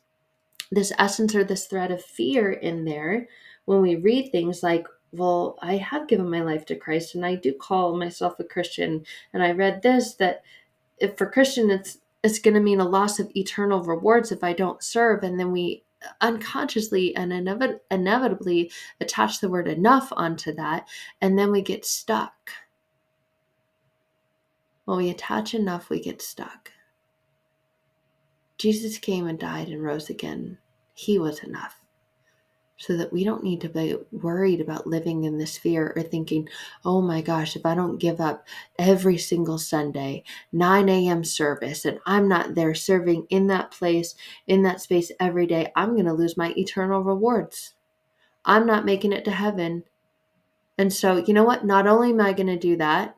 this 0.72 0.91
essence 0.98 1.36
or 1.36 1.43
this 1.43 1.67
thread 1.67 1.91
of 1.91 2.04
fear 2.04 2.52
in 2.52 2.84
there 2.84 3.28
when 3.65 3.84
we 3.84 3.96
read 3.96 4.32
things 4.32 4.63
like 4.63 4.88
well 5.12 5.56
i 5.62 5.78
have 5.78 6.08
given 6.08 6.28
my 6.28 6.41
life 6.41 6.65
to 6.65 6.76
christ 6.76 7.13
and 7.13 7.24
i 7.24 7.36
do 7.36 7.54
call 7.54 7.96
myself 7.96 8.39
a 8.39 8.43
christian 8.43 9.06
and 9.34 9.43
i 9.43 9.52
read 9.52 9.84
this 9.84 10.15
that 10.15 10.41
if 10.98 11.15
for 11.15 11.30
christian 11.30 11.69
it's 11.69 12.00
it's 12.24 12.39
going 12.39 12.56
to 12.56 12.60
mean 12.60 12.80
a 12.80 12.89
loss 12.89 13.19
of 13.19 13.32
eternal 13.36 13.84
rewards 13.84 14.32
if 14.32 14.43
i 14.43 14.52
don't 14.52 14.82
serve 14.82 15.24
and 15.24 15.39
then 15.39 15.52
we 15.52 15.84
unconsciously 16.22 17.16
and 17.16 17.32
inevit- 17.32 17.80
inevitably 17.92 18.72
attach 19.02 19.39
the 19.39 19.50
word 19.50 19.68
enough 19.68 20.12
onto 20.16 20.54
that, 20.54 20.88
and 21.22 21.38
then 21.38 21.52
we 21.52 21.62
get 21.62 21.86
stuck. 21.86 22.52
When 24.86 24.98
we 24.98 25.10
attach 25.10 25.54
enough, 25.54 25.89
we 25.89 26.00
get 26.02 26.22
stuck. 26.22 26.72
Jesus 28.58 28.98
came 28.98 29.28
and 29.28 29.39
died 29.39 29.70
and 29.70 29.84
rose 29.84 30.10
again. 30.10 30.58
He 30.94 31.20
was 31.20 31.39
enough 31.39 31.83
so 32.86 32.98
that 32.98 33.13
we 33.13 33.24
don't 33.24 33.43
need 33.43 33.62
to 33.62 33.69
be 33.69 33.96
worried 34.12 34.60
about 34.60 34.86
living 34.86 35.24
in 35.24 35.38
this 35.38 35.58
fear 35.58 35.93
or 35.96 36.02
thinking, 36.02 36.50
oh 36.84 37.02
my 37.02 37.22
gosh, 37.22 37.56
if 37.56 37.65
I 37.65 37.76
don't 37.76 37.98
give 37.98 38.19
up 38.19 38.46
every 38.78 39.17
single 39.17 39.58
Sunday, 39.58 40.24
9 40.52 40.89
a.m. 40.89 41.24
service, 41.24 41.86
and 41.86 42.00
I'm 42.06 42.28
not 42.28 42.56
there 42.56 42.76
serving 42.76 43.28
in 43.30 43.48
that 43.48 43.72
place, 43.72 44.15
in 44.48 44.63
that 44.63 44.82
space 44.82 45.13
every 45.22 45.48
day, 45.48 45.72
I'm 45.78 45.93
going 45.93 46.06
to 46.08 46.13
lose 46.13 46.36
my 46.36 46.54
eternal 46.58 47.02
rewards. 47.02 47.74
I'm 48.43 48.65
not 48.65 48.84
making 48.84 49.13
it 49.13 49.24
to 49.26 49.32
heaven. 49.32 49.86
And 50.78 50.91
so, 50.91 51.17
you 51.17 51.34
know 51.34 51.46
what? 51.46 51.65
Not 51.65 51.88
only 51.88 52.10
am 52.10 52.19
I 52.19 52.34
going 52.34 52.48
to 52.48 52.58
do 52.58 52.76
that, 52.78 53.15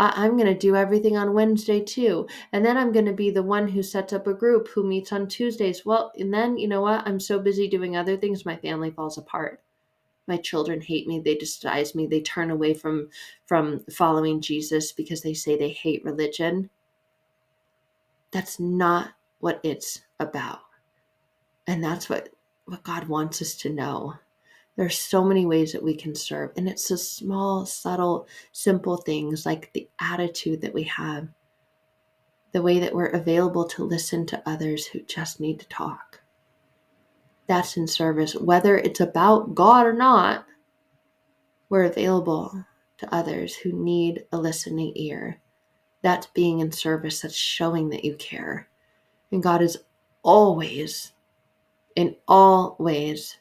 I- 0.00 0.24
am 0.24 0.38
going 0.38 0.46
to 0.46 0.58
do 0.58 0.74
everything 0.74 1.18
on 1.18 1.34
Wednesday 1.34 1.78
too. 1.80 2.26
And 2.52 2.64
then 2.64 2.78
I'm 2.78 2.90
going 2.90 3.04
to 3.04 3.12
be 3.12 3.30
the 3.30 3.42
one 3.42 3.68
who 3.68 3.82
sets 3.82 4.14
up 4.14 4.26
a 4.26 4.32
group 4.32 4.68
who 4.68 4.82
meets 4.82 5.12
on 5.12 5.28
Tuesdays. 5.28 5.84
Well, 5.84 6.10
and 6.18 6.32
then, 6.32 6.56
you 6.56 6.68
know 6.68 6.80
what? 6.80 7.06
I'm 7.06 7.20
so 7.20 7.38
busy 7.38 7.68
doing 7.68 7.96
other 7.96 8.16
things, 8.16 8.46
my 8.46 8.56
family 8.56 8.90
falls 8.90 9.18
apart. 9.18 9.62
My 10.26 10.38
children 10.38 10.80
hate 10.80 11.06
me, 11.06 11.20
they 11.20 11.34
despise 11.34 11.94
me, 11.94 12.06
they 12.06 12.20
turn 12.22 12.50
away 12.50 12.72
from 12.72 13.08
from 13.46 13.80
following 13.90 14.40
Jesus 14.40 14.92
because 14.92 15.22
they 15.22 15.34
say 15.34 15.56
they 15.58 15.70
hate 15.70 16.04
religion. 16.04 16.70
That's 18.30 18.58
not 18.60 19.12
what 19.40 19.60
it's 19.64 20.02
about. 20.18 20.60
And 21.66 21.82
that's 21.84 22.08
what 22.08 22.30
what 22.64 22.84
God 22.84 23.08
wants 23.08 23.42
us 23.42 23.54
to 23.56 23.70
know 23.70 24.14
There's 24.80 24.98
so 24.98 25.22
many 25.22 25.44
ways 25.44 25.72
that 25.72 25.82
we 25.82 25.94
can 25.94 26.14
serve. 26.14 26.52
And 26.56 26.66
it's 26.66 26.88
the 26.88 26.96
small, 26.96 27.66
subtle, 27.66 28.26
simple 28.52 28.96
things 28.96 29.44
like 29.44 29.70
the 29.74 29.86
attitude 30.00 30.62
that 30.62 30.72
we 30.72 30.84
have, 30.84 31.28
the 32.52 32.62
way 32.62 32.78
that 32.78 32.94
we're 32.94 33.08
available 33.08 33.66
to 33.66 33.84
listen 33.84 34.24
to 34.24 34.42
others 34.48 34.86
who 34.86 35.02
just 35.02 35.38
need 35.38 35.60
to 35.60 35.68
talk. 35.68 36.22
That's 37.46 37.76
in 37.76 37.86
service. 37.86 38.34
Whether 38.34 38.78
it's 38.78 39.00
about 39.00 39.54
God 39.54 39.84
or 39.84 39.92
not, 39.92 40.46
we're 41.68 41.84
available 41.84 42.64
to 42.96 43.14
others 43.14 43.54
who 43.54 43.72
need 43.72 44.24
a 44.32 44.38
listening 44.38 44.92
ear. 44.96 45.42
That's 46.00 46.28
being 46.28 46.60
in 46.60 46.72
service, 46.72 47.20
that's 47.20 47.36
showing 47.36 47.90
that 47.90 48.06
you 48.06 48.14
care. 48.14 48.66
And 49.30 49.42
God 49.42 49.60
is 49.60 49.76
always, 50.22 51.12
in 51.96 52.16
all 52.26 52.76
ways, 52.78 53.36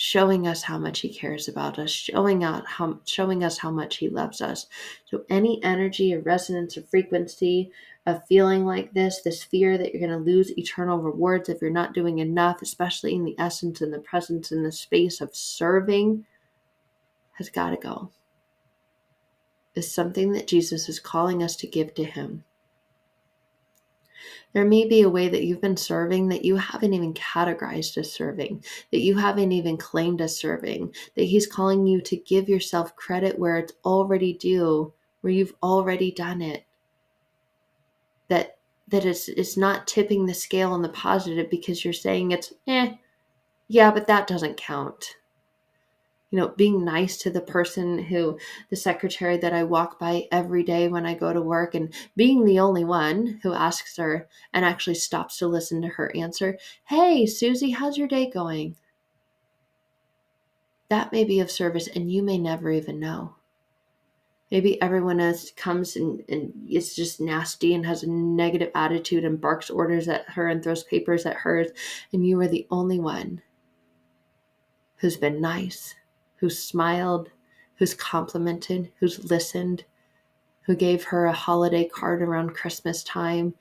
showing 0.00 0.46
us 0.46 0.62
how 0.62 0.78
much 0.78 1.00
he 1.00 1.12
cares 1.12 1.48
about 1.48 1.76
us, 1.76 1.90
showing 1.90 2.44
out 2.44 2.64
how 2.64 3.00
showing 3.04 3.42
us 3.42 3.58
how 3.58 3.68
much 3.68 3.96
he 3.96 4.08
loves 4.08 4.40
us. 4.40 4.68
So 5.06 5.24
any 5.28 5.60
energy 5.64 6.14
or 6.14 6.20
resonance 6.20 6.76
or 6.76 6.82
frequency 6.82 7.72
of 8.06 8.24
feeling 8.28 8.64
like 8.64 8.94
this, 8.94 9.22
this 9.22 9.42
fear 9.42 9.76
that 9.76 9.92
you're 9.92 10.08
going 10.08 10.16
to 10.16 10.24
lose 10.24 10.56
eternal 10.56 10.98
rewards 10.98 11.48
if 11.48 11.60
you're 11.60 11.70
not 11.72 11.94
doing 11.94 12.20
enough, 12.20 12.62
especially 12.62 13.16
in 13.16 13.24
the 13.24 13.34
essence 13.40 13.80
and 13.80 13.92
the 13.92 13.98
presence 13.98 14.52
and 14.52 14.64
the 14.64 14.70
space 14.70 15.20
of 15.20 15.34
serving, 15.34 16.24
has 17.32 17.50
got 17.50 17.70
to 17.70 17.76
go. 17.76 18.12
Is 19.74 19.90
something 19.90 20.30
that 20.30 20.46
Jesus 20.46 20.88
is 20.88 21.00
calling 21.00 21.42
us 21.42 21.56
to 21.56 21.66
give 21.66 21.92
to 21.94 22.04
him. 22.04 22.44
There 24.52 24.64
may 24.64 24.86
be 24.86 25.02
a 25.02 25.10
way 25.10 25.28
that 25.28 25.44
you've 25.44 25.60
been 25.60 25.76
serving 25.76 26.28
that 26.28 26.44
you 26.44 26.56
haven't 26.56 26.94
even 26.94 27.14
categorized 27.14 27.96
as 27.98 28.12
serving, 28.12 28.64
that 28.90 29.00
you 29.00 29.16
haven't 29.16 29.52
even 29.52 29.76
claimed 29.76 30.20
as 30.20 30.36
serving, 30.36 30.94
that 31.14 31.24
He's 31.24 31.46
calling 31.46 31.86
you 31.86 32.00
to 32.02 32.16
give 32.16 32.48
yourself 32.48 32.96
credit 32.96 33.38
where 33.38 33.56
it's 33.56 33.74
already 33.84 34.32
due, 34.32 34.92
where 35.20 35.32
you've 35.32 35.54
already 35.62 36.10
done 36.10 36.42
it. 36.42 36.64
That 38.28 38.58
that 38.88 39.04
it's 39.04 39.28
it's 39.28 39.56
not 39.56 39.86
tipping 39.86 40.26
the 40.26 40.34
scale 40.34 40.72
on 40.72 40.82
the 40.82 40.88
positive 40.88 41.50
because 41.50 41.84
you're 41.84 41.92
saying 41.92 42.32
it's 42.32 42.52
eh, 42.66 42.94
yeah, 43.68 43.90
but 43.90 44.06
that 44.06 44.26
doesn't 44.26 44.56
count 44.56 45.16
you 46.30 46.38
know, 46.38 46.48
being 46.48 46.84
nice 46.84 47.16
to 47.16 47.30
the 47.30 47.40
person 47.40 47.98
who, 47.98 48.38
the 48.68 48.76
secretary 48.76 49.38
that 49.38 49.54
I 49.54 49.64
walk 49.64 49.98
by 49.98 50.28
every 50.30 50.62
day 50.62 50.88
when 50.88 51.06
I 51.06 51.14
go 51.14 51.32
to 51.32 51.40
work, 51.40 51.74
and 51.74 51.92
being 52.16 52.44
the 52.44 52.58
only 52.58 52.84
one 52.84 53.40
who 53.42 53.54
asks 53.54 53.96
her 53.96 54.28
and 54.52 54.64
actually 54.64 54.96
stops 54.96 55.38
to 55.38 55.46
listen 55.46 55.80
to 55.82 55.88
her 55.88 56.14
answer, 56.14 56.58
Hey, 56.84 57.24
Susie, 57.24 57.70
how's 57.70 57.96
your 57.96 58.08
day 58.08 58.28
going? 58.28 58.76
That 60.90 61.12
may 61.12 61.24
be 61.24 61.40
of 61.40 61.50
service, 61.50 61.88
and 61.88 62.12
you 62.12 62.22
may 62.22 62.36
never 62.36 62.70
even 62.70 63.00
know. 63.00 63.36
Maybe 64.50 64.80
everyone 64.80 65.20
else 65.20 65.50
comes 65.50 65.96
and, 65.96 66.24
and 66.28 66.52
is 66.70 66.96
just 66.96 67.20
nasty 67.20 67.74
and 67.74 67.84
has 67.84 68.02
a 68.02 68.10
negative 68.10 68.70
attitude 68.74 69.24
and 69.24 69.40
barks 69.40 69.68
orders 69.68 70.08
at 70.08 70.26
her 70.30 70.48
and 70.48 70.62
throws 70.62 70.82
papers 70.82 71.24
at 71.24 71.36
her, 71.36 71.66
and 72.12 72.26
you 72.26 72.38
are 72.40 72.48
the 72.48 72.66
only 72.70 72.98
one 72.98 73.42
who's 74.96 75.16
been 75.16 75.40
nice 75.40 75.94
who's 76.38 76.58
smiled, 76.58 77.30
who's 77.76 77.94
complimented, 77.94 78.90
who's 78.98 79.30
listened, 79.30 79.84
who 80.62 80.74
gave 80.74 81.04
her 81.04 81.26
a 81.26 81.32
holiday 81.32 81.88
card 81.88 82.22
around 82.22 82.54
Christmas 82.54 83.02
time 83.02 83.54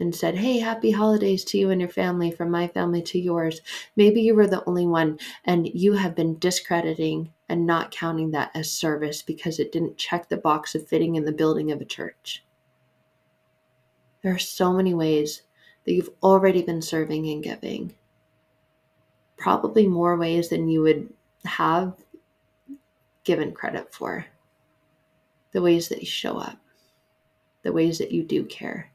and 0.00 0.14
said, 0.14 0.34
Hey, 0.36 0.58
happy 0.58 0.90
holidays 0.90 1.44
to 1.44 1.58
you 1.58 1.70
and 1.70 1.80
your 1.80 1.88
family, 1.88 2.30
from 2.30 2.50
my 2.50 2.66
family 2.68 3.02
to 3.02 3.18
yours. 3.18 3.60
Maybe 3.96 4.20
you 4.20 4.34
were 4.34 4.46
the 4.46 4.64
only 4.66 4.86
one 4.86 5.18
and 5.44 5.68
you 5.68 5.94
have 5.94 6.14
been 6.14 6.38
discrediting 6.38 7.32
and 7.48 7.66
not 7.66 7.90
counting 7.90 8.32
that 8.32 8.50
as 8.54 8.70
service 8.70 9.22
because 9.22 9.58
it 9.58 9.72
didn't 9.72 9.98
check 9.98 10.28
the 10.28 10.36
box 10.36 10.74
of 10.74 10.86
fitting 10.86 11.14
in 11.14 11.24
the 11.24 11.32
building 11.32 11.70
of 11.70 11.80
a 11.80 11.86
church. 11.86 12.44
There 14.22 14.34
are 14.34 14.38
so 14.38 14.72
many 14.72 14.92
ways 14.92 15.42
that 15.84 15.92
you've 15.92 16.10
already 16.22 16.62
been 16.62 16.82
serving 16.82 17.28
and 17.28 17.42
giving. 17.42 17.94
Probably 19.36 19.86
more 19.86 20.16
ways 20.16 20.48
than 20.48 20.68
you 20.68 20.82
would 20.82 21.12
have 21.44 21.94
given 23.24 23.52
credit 23.52 23.92
for. 23.94 24.26
The 25.52 25.62
ways 25.62 25.88
that 25.88 26.00
you 26.00 26.06
show 26.06 26.38
up, 26.38 26.58
the 27.62 27.72
ways 27.72 27.98
that 27.98 28.12
you 28.12 28.22
do 28.22 28.44
care. 28.44 28.90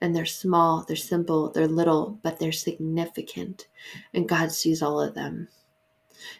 And 0.00 0.14
they're 0.14 0.26
small, 0.26 0.84
they're 0.86 0.96
simple, 0.96 1.50
they're 1.50 1.66
little, 1.66 2.18
but 2.22 2.38
they're 2.38 2.52
significant. 2.52 3.68
And 4.14 4.28
God 4.28 4.52
sees 4.52 4.82
all 4.82 5.00
of 5.00 5.14
them. 5.14 5.48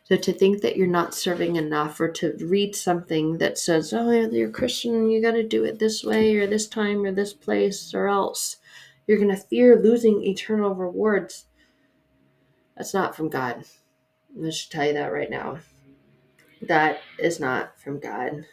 So 0.05 0.17
to 0.17 0.33
think 0.33 0.63
that 0.63 0.77
you're 0.77 0.87
not 0.89 1.15
serving 1.15 1.57
enough 1.57 2.01
or 2.01 2.09
to 2.13 2.37
read 2.41 2.75
something 2.75 3.39
that 3.39 3.59
says, 3.59 3.93
oh, 3.93 4.11
you're 4.11 4.51
Christian, 4.51 5.11
you 5.11 5.23
got 5.23 5.33
to 5.33 5.45
do 5.45 5.65
it 5.65 5.79
this 5.79 6.03
way 6.03 6.37
or 6.37 6.47
this 6.47 6.67
time 6.67 7.05
or 7.05 7.13
this 7.13 7.33
place 7.33 7.95
or 7.95 8.09
else, 8.09 8.57
you're 9.07 9.19
going 9.19 9.31
to 9.31 9.37
fear 9.37 9.81
losing 9.81 10.25
eternal 10.25 10.75
rewards. 10.75 11.47
That's 12.77 12.95
not 12.95 13.15
from 13.15 13.29
God. 13.29 13.65
I 14.45 14.51
should 14.51 14.71
tell 14.71 14.87
you 14.87 14.93
that 14.95 15.13
right 15.13 15.31
now 15.31 15.59
that 16.63 17.01
is 17.19 17.41
not 17.41 17.79
from 17.81 17.99
God. 17.99 18.45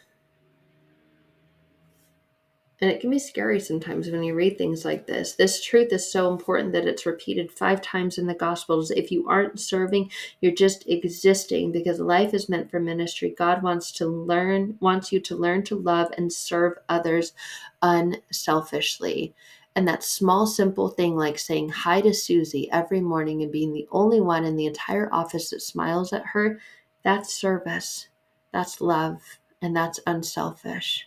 And 2.78 2.90
it 2.90 3.00
can 3.00 3.08
be 3.08 3.18
scary 3.18 3.58
sometimes 3.58 4.10
when 4.10 4.22
you 4.22 4.34
read 4.34 4.58
things 4.58 4.84
like 4.84 5.06
this. 5.06 5.32
This 5.32 5.64
truth 5.64 5.92
is 5.92 6.12
so 6.12 6.30
important 6.30 6.72
that 6.72 6.86
it's 6.86 7.06
repeated 7.06 7.50
five 7.50 7.80
times 7.80 8.18
in 8.18 8.26
the 8.26 8.34
Gospels. 8.34 8.90
If 8.90 9.10
you 9.10 9.26
aren't 9.28 9.58
serving, 9.58 10.10
you're 10.42 10.52
just 10.52 10.86
existing 10.86 11.72
because 11.72 12.00
life 12.00 12.34
is 12.34 12.50
meant 12.50 12.70
for 12.70 12.78
ministry. 12.78 13.34
God 13.36 13.62
wants 13.62 13.92
to 13.92 14.06
learn, 14.06 14.76
wants 14.80 15.10
you 15.10 15.20
to 15.20 15.36
learn 15.36 15.62
to 15.64 15.76
love 15.76 16.12
and 16.18 16.30
serve 16.30 16.74
others 16.90 17.32
unselfishly. 17.80 19.34
And 19.74 19.88
that 19.88 20.02
small, 20.02 20.46
simple 20.46 20.88
thing 20.88 21.16
like 21.16 21.38
saying 21.38 21.70
hi 21.70 22.02
to 22.02 22.12
Susie 22.12 22.70
every 22.72 23.00
morning 23.00 23.42
and 23.42 23.52
being 23.52 23.72
the 23.72 23.88
only 23.90 24.20
one 24.20 24.44
in 24.44 24.56
the 24.56 24.66
entire 24.66 25.12
office 25.14 25.48
that 25.50 25.62
smiles 25.62 26.12
at 26.12 26.24
her 26.26 26.58
that's 27.06 27.32
service, 27.32 28.08
that's 28.52 28.80
love, 28.80 29.22
and 29.62 29.76
that's 29.76 30.00
unselfish. 30.08 31.06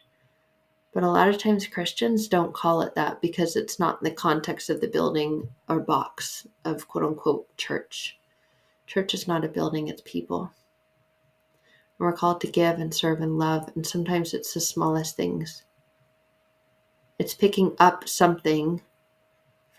But 0.94 1.04
a 1.04 1.12
lot 1.12 1.28
of 1.28 1.38
times 1.38 1.68
Christians 1.68 2.30
don't 2.30 2.54
call 2.54 2.82
it 2.84 2.96
that 2.96 3.20
because 3.20 3.58
it's 3.58 3.80
not 3.80 4.00
in 4.00 4.06
the 4.06 4.16
context 4.16 4.70
of 4.70 4.80
the 4.80 4.88
building 4.88 5.50
or 5.68 5.82
box 5.82 6.48
of 6.64 6.88
quote 6.88 7.04
unquote 7.04 7.58
church. 7.58 8.18
Church 8.88 9.14
is 9.14 9.28
not 9.28 9.44
a 9.44 9.50
building, 9.50 9.90
it's 9.90 10.02
people. 10.06 10.44
And 12.00 12.06
we're 12.06 12.14
called 12.14 12.40
to 12.42 12.48
give 12.48 12.80
and 12.80 12.94
serve 12.94 13.20
and 13.20 13.38
love, 13.38 13.70
and 13.76 13.86
sometimes 13.86 14.34
it's 14.34 14.54
the 14.54 14.62
smallest 14.62 15.18
things. 15.18 15.64
It's 17.20 17.34
picking 17.34 17.76
up 17.78 18.08
something 18.08 18.82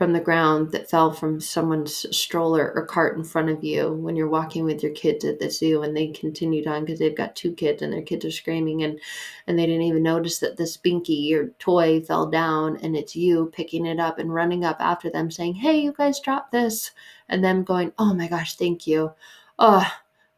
from 0.01 0.15
the 0.15 0.19
ground 0.19 0.73
that 0.73 0.89
fell 0.89 1.13
from 1.13 1.39
someone's 1.39 2.07
stroller 2.17 2.73
or 2.75 2.87
cart 2.87 3.19
in 3.19 3.23
front 3.23 3.51
of 3.51 3.63
you 3.63 3.93
when 3.93 4.17
you're 4.17 4.31
walking 4.31 4.65
with 4.65 4.83
your 4.83 4.93
kids 4.93 5.27
at 5.27 5.39
the 5.39 5.51
zoo 5.51 5.83
and 5.83 5.95
they 5.95 6.07
continued 6.07 6.67
on 6.67 6.83
because 6.83 6.99
they've 6.99 7.19
got 7.19 7.37
two 7.37 7.53
kids 7.53 7.83
and 7.83 7.93
their 7.93 8.01
kids 8.01 8.25
are 8.25 8.31
screaming 8.31 8.83
and 8.83 8.99
and 9.47 9.59
they 9.59 9.67
didn't 9.67 9.83
even 9.83 10.03
notice 10.03 10.39
that 10.39 10.57
this 10.57 10.79
binky 10.79 11.35
or 11.35 11.49
toy 11.59 12.01
fell 12.01 12.25
down 12.25 12.79
and 12.79 12.97
it's 12.97 13.15
you 13.15 13.51
picking 13.53 13.85
it 13.85 14.01
up 14.01 14.19
and 14.19 14.33
running 14.33 14.65
up 14.65 14.79
after 14.81 15.11
them 15.11 15.31
saying 15.31 15.53
hey 15.53 15.79
you 15.79 15.93
guys 15.93 16.19
dropped 16.19 16.51
this 16.51 16.93
and 17.29 17.45
them 17.45 17.63
going 17.63 17.93
oh 17.99 18.15
my 18.15 18.27
gosh 18.27 18.55
thank 18.55 18.87
you. 18.87 19.13
Oh 19.59 19.87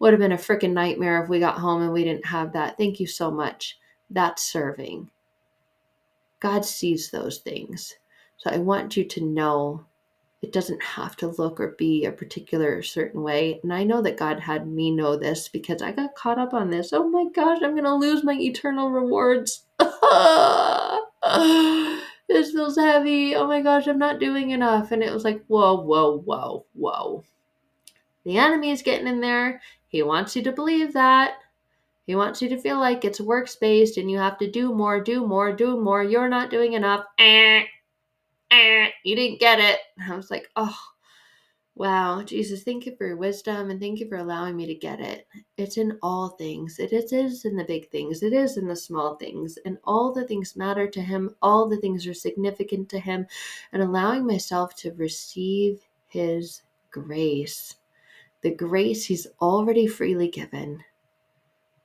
would 0.01 0.13
have 0.13 0.19
been 0.19 0.33
a 0.33 0.37
freaking 0.37 0.73
nightmare 0.73 1.23
if 1.23 1.29
we 1.29 1.39
got 1.39 1.61
home 1.61 1.83
and 1.83 1.93
we 1.93 2.03
didn't 2.03 2.27
have 2.27 2.53
that. 2.55 2.77
Thank 2.77 2.99
you 2.99 3.07
so 3.07 3.31
much. 3.31 3.79
That's 4.11 4.43
serving. 4.43 5.09
God 6.41 6.65
sees 6.65 7.13
those 7.13 7.39
things 7.39 7.95
so 8.43 8.51
I 8.51 8.59
want 8.59 8.97
you 8.97 9.05
to 9.05 9.25
know 9.25 9.85
it 10.43 10.53
doesn't 10.53 10.83
have 10.83 11.17
to 11.19 11.29
look 11.29 11.61
or 11.61 11.77
be 11.79 12.05
a 12.05 12.11
particular 12.11 12.83
certain 12.83 13.23
way. 13.23 13.61
And 13.63 13.73
I 13.73 13.85
know 13.85 14.03
that 14.03 14.17
God 14.17 14.41
had 14.41 14.67
me 14.67 14.91
know 14.91 15.17
this 15.17 15.49
because 15.49 15.81
I 15.81 15.93
got 15.93 16.17
caught 16.17 16.41
up 16.41 16.53
on 16.53 16.69
this. 16.69 16.93
Oh 16.93 17.09
my 17.09 17.27
gosh, 17.33 17.59
I'm 17.63 17.77
going 17.77 17.85
to 17.85 17.95
lose 17.95 18.25
my 18.25 18.35
eternal 18.35 18.91
rewards. 18.91 19.63
this 19.79 19.93
feels 22.51 22.77
heavy. 22.77 23.37
Oh 23.37 23.47
my 23.47 23.63
gosh, 23.63 23.87
I'm 23.87 24.01
not 24.01 24.19
doing 24.19 24.51
enough. 24.51 24.91
And 24.91 25.05
it 25.05 25.13
was 25.13 25.23
like, 25.23 25.45
whoa, 25.47 25.77
whoa, 25.77 26.19
whoa, 26.19 26.67
whoa. 26.73 27.23
The 28.25 28.39
enemy 28.39 28.73
is 28.73 28.83
getting 28.83 29.07
in 29.07 29.21
there. 29.21 29.61
He 29.87 30.03
wants 30.03 30.35
you 30.35 30.43
to 30.43 30.51
believe 30.51 30.95
that. 30.95 31.35
He 32.09 32.17
wants 32.17 32.43
you 32.43 32.49
to 32.49 32.61
feel 32.61 32.81
like 32.81 33.05
it's 33.05 33.21
works 33.21 33.55
based 33.55 33.99
and 33.99 34.11
you 34.11 34.19
have 34.19 34.39
to 34.39 34.51
do 34.51 34.75
more, 34.75 35.01
do 35.01 35.25
more, 35.25 35.53
do 35.53 35.81
more. 35.81 36.03
You're 36.03 36.29
not 36.29 36.51
doing 36.51 36.73
enough. 36.73 37.05
Eh 37.21 37.67
eh, 38.53 38.91
you 39.05 39.17
didn't 39.17 39.41
get 39.41 39.59
it. 39.59 39.81
And 39.99 40.13
I 40.13 40.17
was 40.17 40.31
like, 40.31 40.49
oh, 40.57 40.79
wow, 41.75 42.23
Jesus, 42.23 42.63
thank 42.63 42.87
you 42.87 42.95
for 42.97 43.07
your 43.07 43.17
wisdom 43.17 43.71
and 43.71 43.81
thank 43.81 43.99
you 43.99 44.09
for 44.09 44.19
allowing 44.19 44.57
me 44.57 44.67
to 44.67 44.75
get 44.75 45.01
it. 45.01 45.27
It's 45.57 45.77
in 45.77 45.99
all 46.03 46.29
things. 46.29 46.79
It 46.79 46.93
is, 46.93 47.13
it 47.13 47.25
is 47.25 47.45
in 47.45 47.57
the 47.57 47.65
big 47.65 47.91
things. 47.91 48.23
It 48.23 48.33
is 48.33 48.57
in 48.57 48.69
the 48.69 48.77
small 48.77 49.17
things. 49.17 49.59
And 49.65 49.79
all 49.85 50.13
the 50.13 50.25
things 50.25 50.55
matter 50.55 50.87
to 50.89 51.01
him. 51.01 51.35
All 51.43 51.69
the 51.69 51.79
things 51.79 52.07
are 52.07 52.15
significant 52.15 52.89
to 52.91 53.01
him. 53.01 53.27
And 53.73 53.83
allowing 53.83 54.27
myself 54.27 54.77
to 54.77 54.93
receive 54.93 55.81
his 56.09 56.63
grace 56.91 57.77
the 58.43 58.51
grace 58.51 59.07
He's 59.07 59.27
already 59.41 59.87
freely 59.87 60.29
given, 60.29 60.85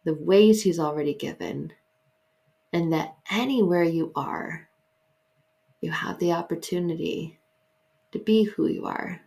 the 0.04 0.16
ways 0.16 0.64
He's 0.64 0.80
already 0.80 1.14
given, 1.14 1.72
and 2.74 2.92
that 2.92 3.16
anywhere 3.32 3.84
you 3.84 4.12
are, 4.16 4.67
you 5.82 5.92
have 5.92 6.20
the 6.20 6.32
opportunity 6.32 7.40
to 8.12 8.20
be 8.20 8.44
who 8.44 8.68
you 8.68 8.86
are 8.86 9.22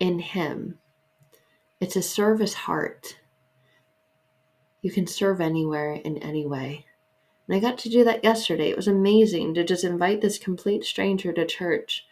in 0.00 0.18
Him. 0.18 0.78
It's 1.80 1.96
a 1.96 2.02
service 2.02 2.54
heart. 2.54 3.18
You 4.80 4.90
can 4.90 5.06
serve 5.06 5.40
anywhere 5.40 5.92
in 5.92 6.18
any 6.18 6.46
way. 6.46 6.86
And 7.46 7.56
I 7.56 7.60
got 7.60 7.78
to 7.78 7.88
do 7.88 8.04
that 8.04 8.24
yesterday. 8.24 8.70
It 8.70 8.76
was 8.76 8.88
amazing 8.88 9.54
to 9.54 9.64
just 9.64 9.84
invite 9.84 10.20
this 10.20 10.38
complete 10.38 10.84
stranger 10.84 11.32
to 11.32 11.46
church 11.46 12.06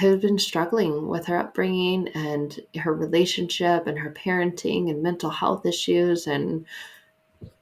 who'd 0.00 0.20
been 0.20 0.38
struggling 0.38 1.06
with 1.06 1.26
her 1.26 1.38
upbringing 1.38 2.08
and 2.08 2.58
her 2.80 2.92
relationship 2.92 3.86
and 3.86 3.98
her 3.98 4.10
parenting 4.10 4.90
and 4.90 5.02
mental 5.02 5.30
health 5.30 5.64
issues. 5.64 6.26
And 6.26 6.66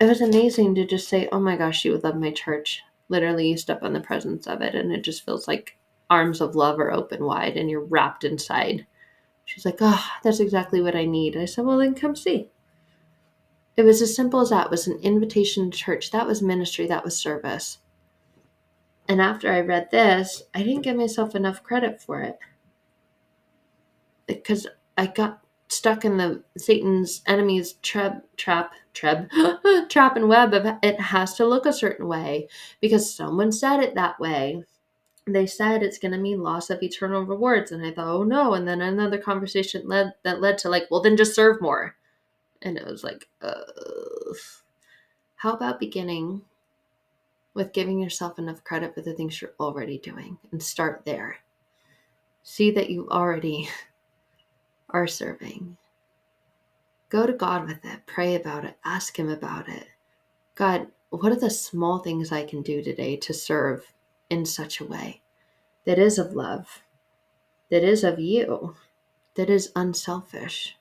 it 0.00 0.06
was 0.06 0.20
amazing 0.20 0.74
to 0.76 0.86
just 0.86 1.08
say, 1.08 1.28
Oh 1.30 1.40
my 1.40 1.56
gosh, 1.56 1.84
you 1.84 1.92
would 1.92 2.04
love 2.04 2.16
my 2.16 2.30
church. 2.30 2.82
Literally, 3.08 3.48
you 3.48 3.56
step 3.56 3.82
on 3.82 3.92
the 3.92 4.00
presence 4.00 4.46
of 4.46 4.62
it, 4.62 4.74
and 4.74 4.92
it 4.92 5.02
just 5.02 5.24
feels 5.24 5.46
like 5.46 5.76
arms 6.10 6.40
of 6.40 6.54
love 6.54 6.78
are 6.78 6.92
open 6.92 7.24
wide 7.24 7.56
and 7.56 7.70
you're 7.70 7.84
wrapped 7.84 8.24
inside. 8.24 8.86
She's 9.44 9.64
like, 9.64 9.78
Oh, 9.80 10.04
that's 10.22 10.40
exactly 10.40 10.80
what 10.80 10.96
I 10.96 11.04
need. 11.04 11.36
I 11.36 11.44
said, 11.44 11.64
Well, 11.64 11.78
then 11.78 11.94
come 11.94 12.16
see. 12.16 12.50
It 13.76 13.82
was 13.82 14.00
as 14.00 14.14
simple 14.14 14.40
as 14.40 14.50
that. 14.50 14.66
It 14.66 14.70
was 14.70 14.86
an 14.86 15.00
invitation 15.00 15.70
to 15.70 15.76
church. 15.76 16.10
That 16.12 16.26
was 16.26 16.40
ministry. 16.40 16.86
That 16.86 17.04
was 17.04 17.18
service. 17.18 17.78
And 19.08 19.20
after 19.20 19.52
I 19.52 19.60
read 19.60 19.90
this, 19.90 20.44
I 20.54 20.62
didn't 20.62 20.82
give 20.82 20.96
myself 20.96 21.34
enough 21.34 21.62
credit 21.62 22.00
for 22.00 22.22
it. 22.22 22.38
Because 24.26 24.66
I 24.96 25.06
got 25.08 25.43
stuck 25.74 26.04
in 26.04 26.16
the 26.16 26.42
Satan's 26.56 27.22
enemy's 27.26 27.74
trap, 27.82 28.24
trap, 28.36 28.72
trap, 28.94 29.30
trap 29.88 30.16
and 30.16 30.28
web 30.28 30.54
of 30.54 30.66
it 30.82 31.00
has 31.00 31.34
to 31.34 31.46
look 31.46 31.66
a 31.66 31.72
certain 31.72 32.06
way 32.06 32.48
because 32.80 33.14
someone 33.14 33.52
said 33.52 33.80
it 33.80 33.94
that 33.94 34.18
way. 34.20 34.64
They 35.26 35.46
said 35.46 35.82
it's 35.82 35.98
going 35.98 36.12
to 36.12 36.18
mean 36.18 36.42
loss 36.42 36.68
of 36.68 36.82
eternal 36.82 37.22
rewards, 37.22 37.72
and 37.72 37.84
I 37.84 37.92
thought, 37.92 38.14
oh 38.14 38.22
no. 38.24 38.52
And 38.54 38.68
then 38.68 38.82
another 38.82 39.18
conversation 39.18 39.88
led 39.88 40.12
that 40.22 40.40
led 40.40 40.58
to 40.58 40.68
like, 40.68 40.86
well, 40.90 41.00
then 41.00 41.16
just 41.16 41.34
serve 41.34 41.62
more. 41.62 41.96
And 42.60 42.76
it 42.76 42.86
was 42.86 43.02
like, 43.02 43.28
uh, 43.40 43.62
how 45.36 45.52
about 45.54 45.80
beginning 45.80 46.42
with 47.54 47.72
giving 47.72 48.00
yourself 48.00 48.38
enough 48.38 48.64
credit 48.64 48.94
for 48.94 49.00
the 49.00 49.14
things 49.14 49.40
you're 49.40 49.54
already 49.58 49.98
doing 49.98 50.36
and 50.50 50.62
start 50.62 51.02
there. 51.06 51.36
See 52.42 52.70
that 52.72 52.90
you 52.90 53.08
already 53.08 53.68
are 54.94 55.08
serving. 55.08 55.76
Go 57.10 57.26
to 57.26 57.32
God 57.32 57.66
with 57.66 57.84
it, 57.84 58.06
pray 58.06 58.36
about 58.36 58.64
it, 58.64 58.78
ask 58.84 59.18
Him 59.18 59.28
about 59.28 59.68
it. 59.68 59.88
God, 60.54 60.86
what 61.10 61.32
are 61.32 61.38
the 61.38 61.50
small 61.50 61.98
things 61.98 62.30
I 62.32 62.44
can 62.44 62.62
do 62.62 62.82
today 62.82 63.16
to 63.18 63.34
serve 63.34 63.92
in 64.30 64.46
such 64.46 64.80
a 64.80 64.86
way 64.86 65.20
that 65.84 65.98
is 65.98 66.16
of 66.16 66.32
love, 66.32 66.82
that 67.70 67.82
is 67.82 68.04
of 68.04 68.20
you, 68.20 68.76
that 69.34 69.50
is 69.50 69.72
unselfish? 69.74 70.76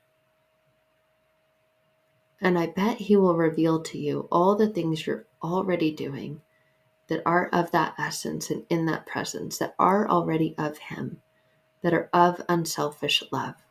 And 2.40 2.58
I 2.58 2.68
bet 2.68 2.98
He 2.98 3.16
will 3.16 3.36
reveal 3.36 3.82
to 3.82 3.98
you 3.98 4.28
all 4.30 4.54
the 4.54 4.68
things 4.68 5.06
you're 5.06 5.26
already 5.42 5.90
doing 5.90 6.40
that 7.08 7.22
are 7.26 7.48
of 7.52 7.70
that 7.72 7.94
essence 7.98 8.50
and 8.50 8.64
in 8.70 8.86
that 8.86 9.06
presence, 9.06 9.58
that 9.58 9.74
are 9.78 10.08
already 10.08 10.54
of 10.56 10.78
Him, 10.78 11.20
that 11.82 11.92
are 11.92 12.08
of 12.12 12.40
unselfish 12.48 13.24
love. 13.32 13.63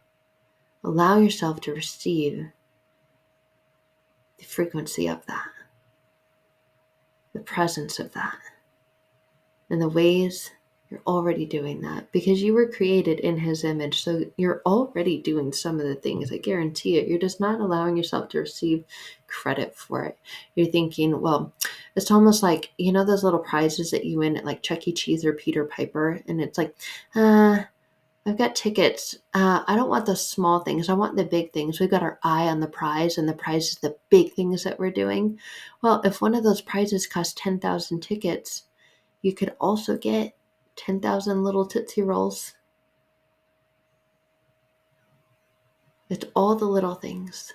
Allow 0.84 1.18
yourself 1.18 1.62
to 1.62 1.74
receive 1.74 2.48
the 4.38 4.44
frequency 4.44 5.08
of 5.08 5.26
that, 5.28 5.48
the 7.34 7.40
presence 7.40 8.00
of 8.00 8.12
that, 8.14 8.38
and 9.70 9.82
the 9.82 9.90
ways 9.90 10.52
you're 10.94 11.02
already 11.08 11.44
doing 11.44 11.82
that 11.82 12.12
because 12.12 12.44
you 12.44 12.54
were 12.54 12.68
created 12.68 13.20
in 13.20 13.36
his 13.36 13.64
image. 13.64 14.04
So 14.04 14.26
you're 14.38 14.62
already 14.64 15.20
doing 15.20 15.52
some 15.52 15.80
of 15.80 15.88
the 15.88 15.96
things. 15.96 16.32
I 16.32 16.38
guarantee 16.38 17.00
it. 17.00 17.08
You're 17.08 17.18
just 17.18 17.40
not 17.40 17.60
allowing 17.60 17.98
yourself 17.98 18.30
to 18.30 18.40
receive 18.40 18.84
credit 19.26 19.76
for 19.76 20.04
it. 20.06 20.20
You're 20.54 20.68
thinking, 20.68 21.20
well, 21.20 21.52
it's 21.96 22.12
almost 22.12 22.44
like, 22.44 22.74
you 22.78 22.92
know, 22.92 23.04
those 23.04 23.24
little 23.24 23.40
prizes 23.40 23.90
that 23.90 24.06
you 24.06 24.20
win 24.20 24.38
at 24.38 24.46
like 24.46 24.62
Chuck 24.62 24.88
E. 24.88 24.94
Cheese 24.94 25.26
or 25.26 25.34
Peter 25.34 25.66
Piper. 25.66 26.22
And 26.28 26.40
it's 26.40 26.60
like, 26.60 26.76
uh, 27.16 27.64
I've 28.26 28.38
got 28.38 28.56
tickets. 28.56 29.16
Uh, 29.34 29.64
I 29.68 29.76
don't 29.76 29.90
want 29.90 30.06
the 30.06 30.16
small 30.16 30.62
things. 30.62 30.88
I 30.88 30.94
want 30.94 31.18
the 31.18 31.26
big 31.26 31.52
things. 31.52 31.80
We've 31.80 31.92
got 31.92 32.04
our 32.04 32.20
eye 32.24 32.48
on 32.48 32.62
the 32.62 32.68
prize, 32.68 33.18
and 33.18 33.28
the 33.28 33.34
prize 33.34 33.72
is 33.72 33.76
the 33.76 33.98
big 34.10 34.34
things 34.34 34.64
that 34.64 34.80
we're 34.80 34.92
doing. 34.92 35.40
Well, 35.82 36.02
if 36.06 36.22
one 36.22 36.34
of 36.34 36.44
those 36.44 36.62
prizes 36.62 37.06
costs 37.06 37.34
10,000 37.38 38.00
tickets, 38.00 38.64
you 39.22 39.34
could 39.34 39.54
also 39.60 39.98
get 39.98 40.36
10,000 40.78 41.44
little 41.44 41.66
Tootsie 41.66 42.02
Rolls. 42.02 42.54
It's 46.10 46.26
all 46.34 46.56
the 46.56 46.66
little 46.66 46.96
things 46.96 47.54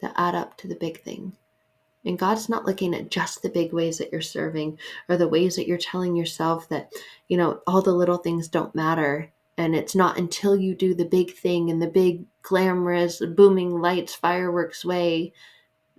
that 0.00 0.12
add 0.16 0.34
up 0.34 0.56
to 0.58 0.68
the 0.68 0.76
big 0.76 1.02
thing. 1.02 1.32
And 2.04 2.18
God's 2.18 2.48
not 2.48 2.64
looking 2.64 2.94
at 2.94 3.10
just 3.10 3.42
the 3.42 3.48
big 3.48 3.72
ways 3.72 3.98
that 3.98 4.12
you're 4.12 4.20
serving 4.20 4.78
or 5.08 5.16
the 5.16 5.28
ways 5.28 5.56
that 5.56 5.66
you're 5.66 5.78
telling 5.78 6.14
yourself 6.14 6.68
that, 6.68 6.92
you 7.26 7.36
know, 7.36 7.60
all 7.66 7.82
the 7.82 7.92
little 7.92 8.18
things 8.18 8.46
don't 8.48 8.74
matter. 8.74 9.32
And 9.58 9.74
it's 9.74 9.94
not 9.94 10.16
until 10.16 10.56
you 10.56 10.74
do 10.74 10.94
the 10.94 11.04
big 11.04 11.34
thing 11.34 11.68
in 11.68 11.80
the 11.80 11.88
big, 11.88 12.24
glamorous, 12.42 13.20
booming 13.20 13.80
lights, 13.80 14.14
fireworks 14.14 14.84
way 14.84 15.34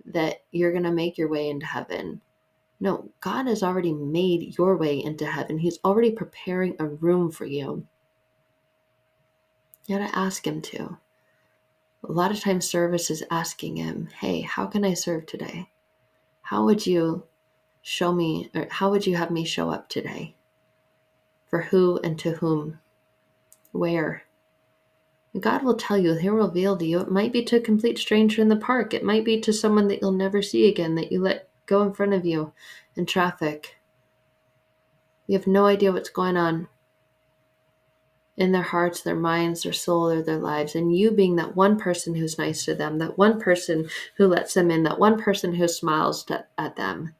that 0.06 0.42
you're 0.50 0.72
going 0.72 0.84
to 0.84 0.90
make 0.90 1.16
your 1.16 1.28
way 1.28 1.48
into 1.48 1.66
heaven. 1.66 2.22
No, 2.80 3.10
God 3.20 3.46
has 3.46 3.62
already 3.62 3.92
made 3.92 4.56
your 4.56 4.76
way 4.78 4.98
into 4.98 5.26
heaven. 5.26 5.58
He's 5.58 5.78
already 5.84 6.10
preparing 6.10 6.74
a 6.78 6.86
room 6.86 7.30
for 7.30 7.44
you. 7.44 7.86
You 9.86 9.98
gotta 9.98 10.16
ask 10.16 10.46
Him 10.46 10.62
to. 10.62 10.98
A 12.08 12.12
lot 12.12 12.30
of 12.30 12.40
times, 12.40 12.66
service 12.68 13.10
is 13.10 13.22
asking 13.30 13.76
Him, 13.76 14.08
Hey, 14.20 14.40
how 14.40 14.66
can 14.66 14.84
I 14.84 14.94
serve 14.94 15.26
today? 15.26 15.68
How 16.42 16.64
would 16.64 16.86
you 16.86 17.24
show 17.82 18.12
me, 18.12 18.50
or 18.54 18.68
how 18.70 18.90
would 18.90 19.06
you 19.06 19.16
have 19.16 19.30
me 19.30 19.44
show 19.44 19.70
up 19.70 19.90
today? 19.90 20.36
For 21.48 21.62
who 21.62 21.98
and 22.02 22.18
to 22.20 22.32
whom? 22.32 22.78
Where? 23.72 24.24
God 25.38 25.62
will 25.62 25.76
tell 25.76 25.96
you, 25.96 26.14
He'll 26.14 26.34
reveal 26.34 26.76
to 26.76 26.84
you. 26.84 27.00
It 27.00 27.10
might 27.10 27.32
be 27.32 27.44
to 27.44 27.56
a 27.56 27.60
complete 27.60 27.98
stranger 27.98 28.42
in 28.42 28.48
the 28.48 28.56
park. 28.56 28.92
It 28.92 29.04
might 29.04 29.24
be 29.24 29.40
to 29.40 29.52
someone 29.52 29.88
that 29.88 30.00
you'll 30.00 30.12
never 30.12 30.42
see 30.42 30.68
again 30.68 30.96
that 30.96 31.12
you 31.12 31.20
let 31.20 31.48
go 31.66 31.82
in 31.82 31.92
front 31.92 32.12
of 32.12 32.26
you 32.26 32.52
in 32.96 33.06
traffic. 33.06 33.76
You 35.26 35.38
have 35.38 35.46
no 35.46 35.66
idea 35.66 35.92
what's 35.92 36.10
going 36.10 36.36
on 36.36 36.66
in 38.36 38.52
their 38.52 38.62
hearts, 38.62 39.02
their 39.02 39.14
minds, 39.14 39.62
their 39.62 39.72
soul, 39.72 40.10
or 40.10 40.22
their 40.22 40.38
lives. 40.38 40.74
And 40.74 40.96
you 40.96 41.10
being 41.10 41.36
that 41.36 41.54
one 41.54 41.78
person 41.78 42.14
who's 42.14 42.38
nice 42.38 42.64
to 42.64 42.74
them, 42.74 42.98
that 42.98 43.18
one 43.18 43.38
person 43.38 43.88
who 44.16 44.26
lets 44.26 44.54
them 44.54 44.70
in, 44.70 44.82
that 44.84 44.98
one 44.98 45.20
person 45.20 45.54
who 45.54 45.68
smiles 45.68 46.24
to, 46.24 46.46
at 46.58 46.74
them. 46.74 47.14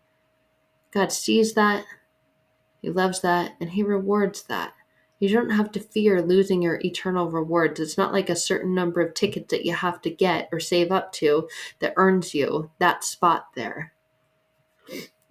God 0.90 1.12
sees 1.12 1.52
that, 1.54 1.84
He 2.82 2.90
loves 2.90 3.20
that, 3.20 3.52
and 3.60 3.70
He 3.70 3.82
rewards 3.82 4.42
that. 4.44 4.72
You 5.20 5.28
don't 5.28 5.50
have 5.50 5.70
to 5.72 5.80
fear 5.80 6.22
losing 6.22 6.62
your 6.62 6.80
eternal 6.82 7.30
rewards. 7.30 7.78
It's 7.78 7.98
not 7.98 8.12
like 8.12 8.30
a 8.30 8.34
certain 8.34 8.74
number 8.74 9.02
of 9.02 9.12
tickets 9.12 9.50
that 9.50 9.66
you 9.66 9.74
have 9.74 10.00
to 10.02 10.10
get 10.10 10.48
or 10.50 10.58
save 10.58 10.90
up 10.90 11.12
to 11.14 11.46
that 11.78 11.92
earns 11.96 12.34
you 12.34 12.70
that 12.78 13.04
spot 13.04 13.48
there. 13.54 13.92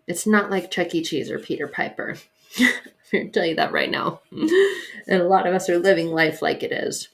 It's 0.07 0.27
not 0.27 0.51
like 0.51 0.71
Chuck 0.71 0.93
E. 0.93 1.03
Cheese 1.03 1.31
or 1.31 1.39
Peter 1.39 1.67
Piper. 1.67 2.17
I'm 2.59 2.71
going 3.11 3.25
to 3.25 3.31
tell 3.31 3.45
you 3.45 3.55
that 3.55 3.71
right 3.71 3.89
now. 3.89 4.21
and 4.31 5.21
a 5.21 5.27
lot 5.27 5.47
of 5.47 5.55
us 5.55 5.67
are 5.69 5.79
living 5.79 6.11
life 6.11 6.41
like 6.41 6.61
it 6.61 6.71
is. 6.71 7.09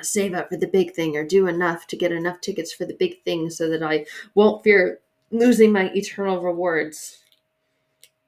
Save 0.00 0.34
up 0.34 0.48
for 0.48 0.56
the 0.56 0.66
big 0.66 0.94
thing 0.94 1.16
or 1.16 1.24
do 1.24 1.46
enough 1.46 1.86
to 1.88 1.96
get 1.96 2.12
enough 2.12 2.40
tickets 2.40 2.72
for 2.72 2.84
the 2.84 2.94
big 2.94 3.22
thing 3.22 3.48
so 3.48 3.68
that 3.68 3.82
I 3.82 4.06
won't 4.34 4.62
fear 4.64 5.00
losing 5.30 5.72
my 5.72 5.90
eternal 5.94 6.40
rewards. 6.40 7.21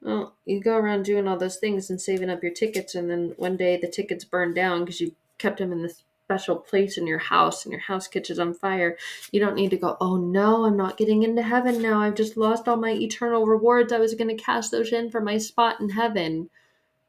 Well, 0.04 0.34
you 0.44 0.60
go 0.60 0.76
around 0.76 1.06
doing 1.06 1.26
all 1.26 1.38
those 1.38 1.56
things 1.56 1.90
and 1.90 2.00
saving 2.00 2.30
up 2.30 2.42
your 2.42 2.52
tickets, 2.52 2.94
and 2.94 3.10
then 3.10 3.32
one 3.36 3.56
day 3.56 3.78
the 3.78 3.88
tickets 3.88 4.24
burn 4.24 4.54
down 4.54 4.80
because 4.80 5.00
you 5.00 5.14
kept 5.38 5.58
them 5.58 5.72
in 5.72 5.82
this 5.82 6.04
special 6.24 6.56
place 6.56 6.96
in 6.96 7.06
your 7.06 7.18
house 7.18 7.64
and 7.64 7.72
your 7.72 7.80
house 7.80 8.08
catches 8.08 8.38
on 8.38 8.54
fire, 8.54 8.96
you 9.30 9.40
don't 9.40 9.54
need 9.54 9.70
to 9.70 9.76
go, 9.76 9.96
oh 10.00 10.16
no, 10.16 10.64
I'm 10.64 10.76
not 10.76 10.96
getting 10.96 11.22
into 11.22 11.42
heaven 11.42 11.82
now. 11.82 12.00
I've 12.00 12.14
just 12.14 12.36
lost 12.36 12.66
all 12.66 12.76
my 12.76 12.92
eternal 12.92 13.46
rewards. 13.46 13.92
I 13.92 13.98
was 13.98 14.14
going 14.14 14.34
to 14.34 14.42
cast 14.42 14.70
those 14.70 14.92
in 14.92 15.10
for 15.10 15.20
my 15.20 15.38
spot 15.38 15.80
in 15.80 15.90
heaven. 15.90 16.48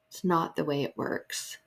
It's 0.10 0.24
not 0.24 0.56
the 0.56 0.66
way 0.66 0.84
it 0.84 0.98
works. 0.98 1.58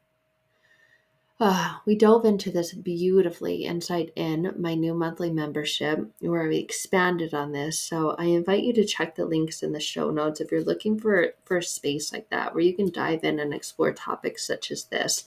Uh, 1.40 1.76
we 1.86 1.94
dove 1.94 2.24
into 2.24 2.50
this 2.50 2.72
beautifully 2.72 3.64
inside 3.64 4.12
in 4.16 4.54
my 4.58 4.74
new 4.74 4.94
monthly 4.94 5.30
membership 5.30 6.10
where 6.20 6.48
we 6.48 6.58
expanded 6.58 7.34
on 7.34 7.52
this. 7.52 7.78
So 7.78 8.10
I 8.18 8.24
invite 8.24 8.64
you 8.64 8.72
to 8.74 8.84
check 8.84 9.14
the 9.14 9.24
links 9.24 9.62
in 9.62 9.72
the 9.72 9.80
show 9.80 10.10
notes 10.10 10.40
if 10.40 10.50
you're 10.50 10.64
looking 10.64 10.98
for, 10.98 11.34
for 11.44 11.58
a 11.58 11.62
space 11.62 12.12
like 12.12 12.28
that 12.30 12.54
where 12.54 12.64
you 12.64 12.74
can 12.74 12.90
dive 12.90 13.24
in 13.24 13.38
and 13.38 13.54
explore 13.54 13.92
topics 13.92 14.46
such 14.46 14.70
as 14.70 14.84
this. 14.84 15.24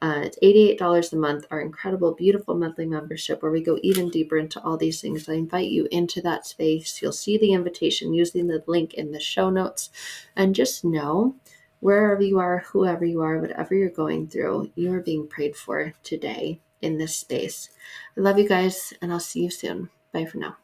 Uh, 0.00 0.20
it's 0.22 0.38
$88 0.38 1.12
a 1.12 1.16
month, 1.16 1.46
our 1.50 1.60
incredible, 1.60 2.14
beautiful 2.14 2.54
monthly 2.54 2.86
membership 2.86 3.42
where 3.42 3.50
we 3.50 3.60
go 3.60 3.80
even 3.82 4.10
deeper 4.10 4.38
into 4.38 4.62
all 4.62 4.76
these 4.76 5.00
things. 5.00 5.28
I 5.28 5.32
invite 5.32 5.70
you 5.70 5.88
into 5.90 6.20
that 6.22 6.46
space. 6.46 7.02
You'll 7.02 7.10
see 7.10 7.36
the 7.36 7.52
invitation 7.52 8.14
using 8.14 8.46
the 8.46 8.62
link 8.68 8.94
in 8.94 9.10
the 9.10 9.18
show 9.18 9.50
notes. 9.50 9.90
And 10.36 10.54
just 10.54 10.84
know 10.84 11.34
wherever 11.80 12.22
you 12.22 12.38
are, 12.38 12.64
whoever 12.72 13.04
you 13.04 13.22
are, 13.22 13.38
whatever 13.38 13.74
you're 13.74 13.90
going 13.90 14.28
through, 14.28 14.70
you 14.74 14.92
are 14.92 15.00
being 15.00 15.26
prayed 15.26 15.56
for 15.56 15.94
today 16.02 16.60
in 16.80 16.98
this 16.98 17.16
space. 17.16 17.70
I 18.16 18.20
love 18.20 18.38
you 18.38 18.48
guys, 18.48 18.92
and 19.00 19.12
I'll 19.12 19.20
see 19.20 19.42
you 19.42 19.50
soon. 19.50 19.90
Bye 20.12 20.24
for 20.24 20.38
now. 20.38 20.56